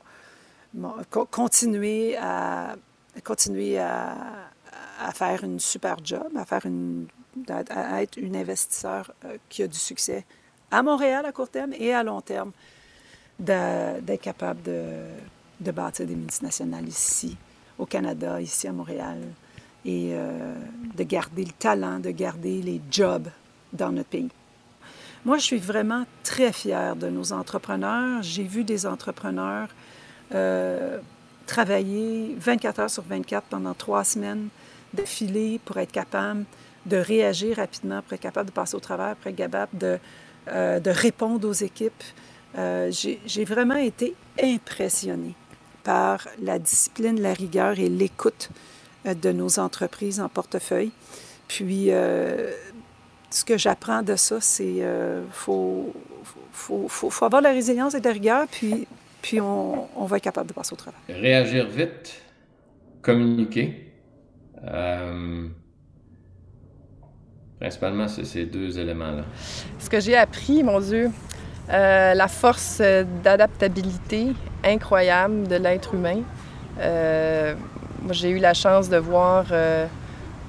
continuer 1.29 2.17
à 2.17 2.75
continuer 3.23 3.77
à, 3.77 4.49
faire 5.13 5.43
une 5.43 5.59
super 5.59 5.97
job, 6.03 6.27
à 6.35 6.45
faire 6.45 6.65
une 6.65 7.07
à, 7.49 8.01
être 8.01 8.17
une 8.17 8.35
investisseur 8.35 9.11
euh, 9.25 9.37
qui 9.49 9.61
a 9.61 9.67
du 9.67 9.77
succès 9.77 10.25
à 10.71 10.81
Montréal 10.81 11.25
à 11.25 11.31
court 11.31 11.49
terme 11.49 11.73
et 11.73 11.93
à 11.93 12.03
long 12.03 12.21
terme, 12.21 12.51
d'être 13.37 14.21
capable 14.21 14.61
de, 14.63 15.05
de 15.59 15.71
bâtir 15.71 16.05
des 16.07 16.15
multinationales 16.15 16.87
ici, 16.87 17.37
au 17.77 17.85
Canada, 17.85 18.41
ici 18.41 18.67
à 18.67 18.71
Montréal, 18.71 19.19
et 19.85 20.11
euh, 20.13 20.55
de 20.95 21.03
garder 21.03 21.45
le 21.45 21.51
talent, 21.51 21.99
de 21.99 22.11
garder 22.11 22.61
les 22.61 22.81
jobs 22.89 23.27
dans 23.73 23.91
notre 23.91 24.09
pays. 24.09 24.29
Moi, 25.25 25.37
je 25.37 25.43
suis 25.43 25.57
vraiment 25.57 26.05
très 26.23 26.51
fière 26.51 26.95
de 26.95 27.09
nos 27.09 27.33
entrepreneurs. 27.33 28.21
J'ai 28.21 28.43
vu 28.43 28.63
des 28.63 28.85
entrepreneurs 28.85 29.69
euh, 30.33 30.99
travailler 31.45 32.35
24 32.39 32.79
heures 32.79 32.89
sur 32.89 33.03
24 33.03 33.45
pendant 33.47 33.73
trois 33.73 34.03
semaines 34.03 34.49
d'affilée 34.93 35.59
pour 35.65 35.77
être 35.77 35.91
capable 35.91 36.45
de 36.85 36.97
réagir 36.97 37.57
rapidement, 37.57 38.01
pour 38.01 38.13
être 38.13 38.21
capable 38.21 38.49
de 38.49 38.53
passer 38.53 38.75
au 38.75 38.79
travers, 38.79 39.15
pour 39.15 39.29
être 39.29 39.35
capable 39.35 39.77
de, 39.77 39.97
euh, 40.47 40.79
de 40.79 40.89
répondre 40.91 41.47
aux 41.47 41.53
équipes. 41.53 42.03
J'ai 42.55 43.45
vraiment 43.45 43.75
été 43.75 44.15
impressionnée 44.41 45.35
par 45.85 46.27
la 46.41 46.59
discipline, 46.59 47.21
la 47.21 47.33
rigueur 47.33 47.79
et 47.79 47.87
l'écoute 47.87 48.49
euh, 49.05 49.13
de 49.13 49.31
nos 49.31 49.59
entreprises 49.59 50.19
en 50.19 50.27
portefeuille. 50.27 50.91
Puis, 51.47 51.91
euh, 51.91 52.51
ce 53.29 53.45
que 53.45 53.57
j'apprends 53.57 54.01
de 54.01 54.17
ça, 54.17 54.41
c'est 54.41 54.63
qu'il 54.63 54.81
euh, 54.81 55.23
faut, 55.31 55.93
faut, 56.51 56.87
faut, 56.89 57.09
faut, 57.09 57.25
avoir 57.25 57.41
la 57.41 57.51
résilience 57.51 57.93
et 57.93 58.01
la 58.01 58.11
rigueur, 58.11 58.47
puis, 58.51 58.87
puis 59.21 59.39
on, 59.39 59.87
on, 59.95 60.05
va 60.05 60.17
être 60.17 60.23
capable 60.23 60.49
de 60.49 60.53
passer 60.53 60.73
au 60.73 60.75
travail. 60.75 60.99
Réagir 61.07 61.67
vite, 61.67 62.21
communiquer. 63.01 63.93
principalement, 67.59 68.07
c'est 68.07 68.25
ces 68.25 68.45
deux 68.45 68.79
éléments-là. 68.79 69.25
Ce 69.77 69.89
que 69.89 69.99
j'ai 69.99 70.15
appris, 70.15 70.63
mon 70.63 70.79
Dieu, 70.79 71.11
la 71.69 72.27
force 72.27 72.81
d'adaptabilité 73.23 74.27
incroyable 74.63 75.47
de 75.47 75.55
l'être 75.55 75.93
humain. 75.93 76.21
Moi, 78.05 78.13
j'ai 78.13 78.29
eu 78.29 78.37
la 78.37 78.53
chance 78.53 78.87
de 78.87 78.97
voir 78.97 79.45
euh, 79.51 79.87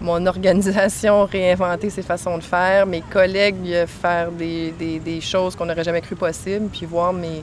mon 0.02 0.26
organisation 0.34 1.24
réinventer 1.24 1.88
ses 1.88 2.02
façons 2.02 2.36
de 2.36 2.42
faire, 2.42 2.84
mes 2.84 3.00
collègues 3.00 3.86
faire 3.86 4.30
des, 4.30 4.72
des, 4.72 5.20
choses 5.22 5.56
qu'on 5.56 5.64
n'aurait 5.64 5.82
jamais 5.82 6.02
cru 6.02 6.16
possibles, 6.16 6.68
puis 6.68 6.84
voir 6.84 7.14
mes, 7.14 7.42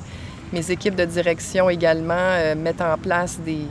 mes 0.52 0.70
équipes 0.70 0.96
de 0.96 1.06
direction 1.06 1.68
également 1.68 2.14
euh, 2.14 2.54
mettre 2.54 2.84
en 2.84 2.96
place 2.96 3.40
des, 3.40 3.66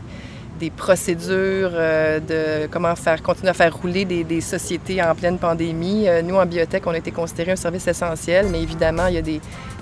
des 0.62 0.70
procédures 0.70 1.72
euh, 1.74 2.20
de 2.20 2.68
comment 2.68 2.94
faire 2.94 3.20
continuer 3.20 3.48
à 3.48 3.52
faire 3.52 3.76
rouler 3.76 4.04
des, 4.04 4.40
sociétés 4.40 5.02
en 5.02 5.14
pleine 5.14 5.38
pandémie. 5.38 6.06
nous, 6.22 6.36
en 6.36 6.46
biotech, 6.46 6.86
on 6.86 6.92
a 6.92 6.98
été 6.98 7.10
considéré 7.10 7.52
un 7.52 7.56
service 7.56 7.86
essentiel, 7.88 8.46
mais 8.48 8.62
évidemment, 8.62 9.08
il 9.08 9.14
y 9.14 9.18
a 9.18 9.22
des, 9.22 9.40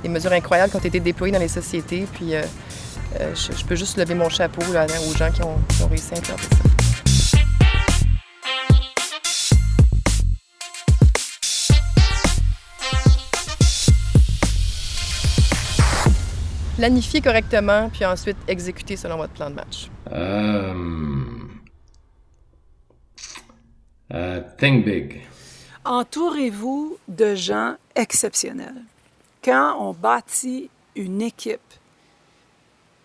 mesures 0.09 0.33
incroyables 0.33 0.71
qui 0.71 0.77
ont 0.77 0.81
été 0.81 1.01
déployées 1.01 1.33
dans 1.33 1.38
les 1.38 1.49
sociétés. 1.49 2.07
Puis 2.14 2.35
euh, 2.35 3.35
je, 3.35 3.64
peux 3.64 3.77
juste 3.77 3.99
lever 3.99 4.14
mon 4.14 4.29
chapeau 4.29 4.62
aux 4.62 5.16
gens 5.16 5.31
qui 5.31 5.43
ont, 5.43 5.59
réussi 5.88 6.14
à 6.14 6.19
implanter 6.19 6.43
ça. 6.45 6.89
Planifier 16.81 17.21
correctement, 17.21 17.90
puis 17.90 18.07
ensuite 18.07 18.38
exécuter 18.49 18.97
selon 18.97 19.19
votre 19.19 19.35
plan 19.35 19.51
de 19.51 19.55
match. 19.55 19.90
Euh, 20.11 20.73
euh, 24.14 24.40
think 24.57 24.87
big. 24.87 25.21
Entourez-vous 25.85 26.97
de 27.07 27.35
gens 27.35 27.75
exceptionnels. 27.95 28.83
Quand 29.45 29.77
on 29.79 29.93
bâtit 29.93 30.71
une 30.97 31.21
équipe 31.21 31.61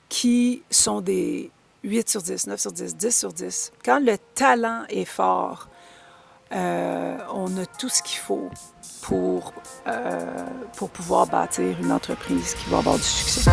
qui 0.08 0.64
sont 0.72 1.02
des 1.02 1.52
8 1.84 2.08
sur 2.08 2.22
10, 2.22 2.48
9 2.48 2.58
sur 2.58 2.72
10, 2.72 2.96
10 2.96 3.12
sur 3.14 3.34
10. 3.34 3.74
Quand 3.84 4.00
le 4.00 4.16
talent 4.36 4.84
est 4.88 5.04
fort, 5.04 5.68
euh, 6.54 7.18
on 7.34 7.58
a 7.58 7.66
tout 7.66 7.90
ce 7.90 8.02
qu'il 8.02 8.20
faut 8.20 8.50
pour, 9.08 9.54
euh, 9.88 10.26
pour 10.76 10.90
pouvoir 10.90 11.28
bâtir 11.28 11.76
une 11.80 11.92
entreprise 11.92 12.56
qui 12.56 12.70
va 12.72 12.80
avoir 12.80 12.98
du 12.98 13.04
succès. 13.04 13.52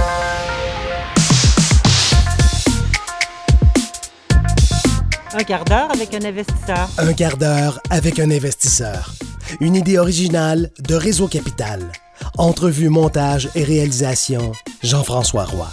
Un 5.34 5.44
quart 5.44 5.64
d'heure 5.64 5.90
avec 5.90 6.14
un 6.14 6.24
investisseur. 6.24 6.88
Un 6.96 7.12
quart 7.12 7.36
d'heure 7.36 7.80
avec 7.90 8.18
un 8.18 8.30
investisseur. 8.30 9.12
Une 9.60 9.76
idée 9.76 9.98
originale 9.98 10.70
de 10.78 10.94
Réseau 10.94 11.28
Capital. 11.28 11.92
Entrevue, 12.38 12.88
montage 12.88 13.50
et 13.54 13.64
réalisation, 13.64 14.52
Jean-François 14.82 15.44
Roy. 15.44 15.68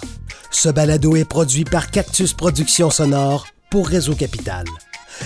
Ce 0.51 0.67
balado 0.67 1.15
est 1.15 1.25
produit 1.25 1.63
par 1.63 1.89
Cactus 1.89 2.33
Productions 2.33 2.89
Sonore 2.89 3.47
pour 3.69 3.87
Réseau 3.87 4.15
Capital. 4.15 4.65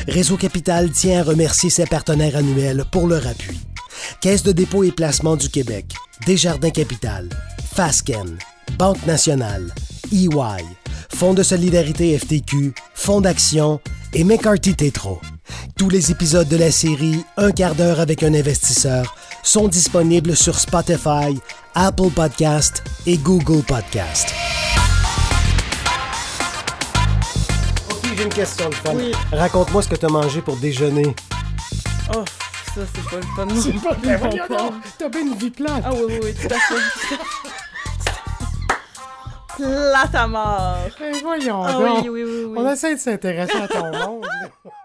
Réseau 0.07 0.37
Capital 0.37 0.91
tient 0.91 1.21
à 1.21 1.23
remercier 1.23 1.69
ses 1.71 1.85
partenaires 1.85 2.35
annuels 2.35 2.83
pour 2.91 3.07
leur 3.07 3.25
appui. 3.27 3.59
Caisse 4.23 4.43
de 4.43 4.53
dépôt 4.53 4.85
et 4.85 4.91
placement 4.93 5.35
du 5.35 5.49
Québec, 5.49 5.93
Desjardins 6.25 6.69
Capital, 6.69 7.27
Fasken, 7.75 8.37
Banque 8.79 9.05
nationale, 9.05 9.73
EY, 10.13 10.63
Fonds 11.13 11.33
de 11.33 11.43
solidarité 11.43 12.17
FTQ, 12.17 12.73
Fonds 12.93 13.19
d'action 13.19 13.81
et 14.13 14.23
McCarthy 14.23 14.75
Tétro. 14.75 15.19
Tous 15.77 15.89
les 15.89 16.09
épisodes 16.09 16.47
de 16.47 16.55
la 16.55 16.71
série 16.71 17.25
Un 17.35 17.51
quart 17.51 17.75
d'heure 17.75 17.99
avec 17.99 18.23
un 18.23 18.33
investisseur 18.33 19.13
sont 19.43 19.67
disponibles 19.67 20.37
sur 20.37 20.57
Spotify, 20.57 21.37
Apple 21.75 22.09
Podcast 22.15 22.81
et 23.05 23.17
Google 23.17 23.61
Podcast. 23.63 24.33
Ok, 27.91 28.09
j'ai 28.15 28.23
une 28.23 28.29
question 28.29 28.69
de 28.69 28.75
fun. 28.75 28.93
Oui. 28.95 29.11
Raconte-moi 29.33 29.81
ce 29.81 29.89
que 29.89 29.97
tu 29.97 30.05
as 30.05 30.09
mangé 30.09 30.41
pour 30.41 30.55
déjeuner. 30.55 31.13
Oh, 32.15 32.23
ça, 32.75 32.81
c'est 32.93 33.09
pas 33.09 33.15
le 33.17 33.21
fun. 33.35 33.45
non. 33.45 33.61
C'est 33.61 33.73
pas 33.83 34.17
voyons 34.17 34.47
pas. 34.47 34.57
donc, 34.57 34.73
T'as 34.97 35.09
bien 35.09 35.21
une 35.21 35.33
vie 35.35 35.49
plate. 35.51 35.83
Ah 35.85 35.91
oui, 35.93 36.01
oui, 36.07 36.19
oui, 36.23 36.33
tout 36.33 36.53
à 36.53 36.59
fait. 36.59 37.17
Plate 39.57 40.15
à 40.15 40.27
mort. 40.27 40.77
Ben 40.99 41.15
voyons 41.21 41.63
Ah 41.63 41.73
donc. 41.73 41.81
oui, 42.03 42.09
oui, 42.09 42.23
oui, 42.23 42.43
oui. 42.47 42.53
On 42.57 42.71
essaie 42.71 42.95
de 42.95 42.99
s'intéresser 42.99 43.57
à 43.57 43.67
ton 43.67 43.91
monde. 43.91 44.25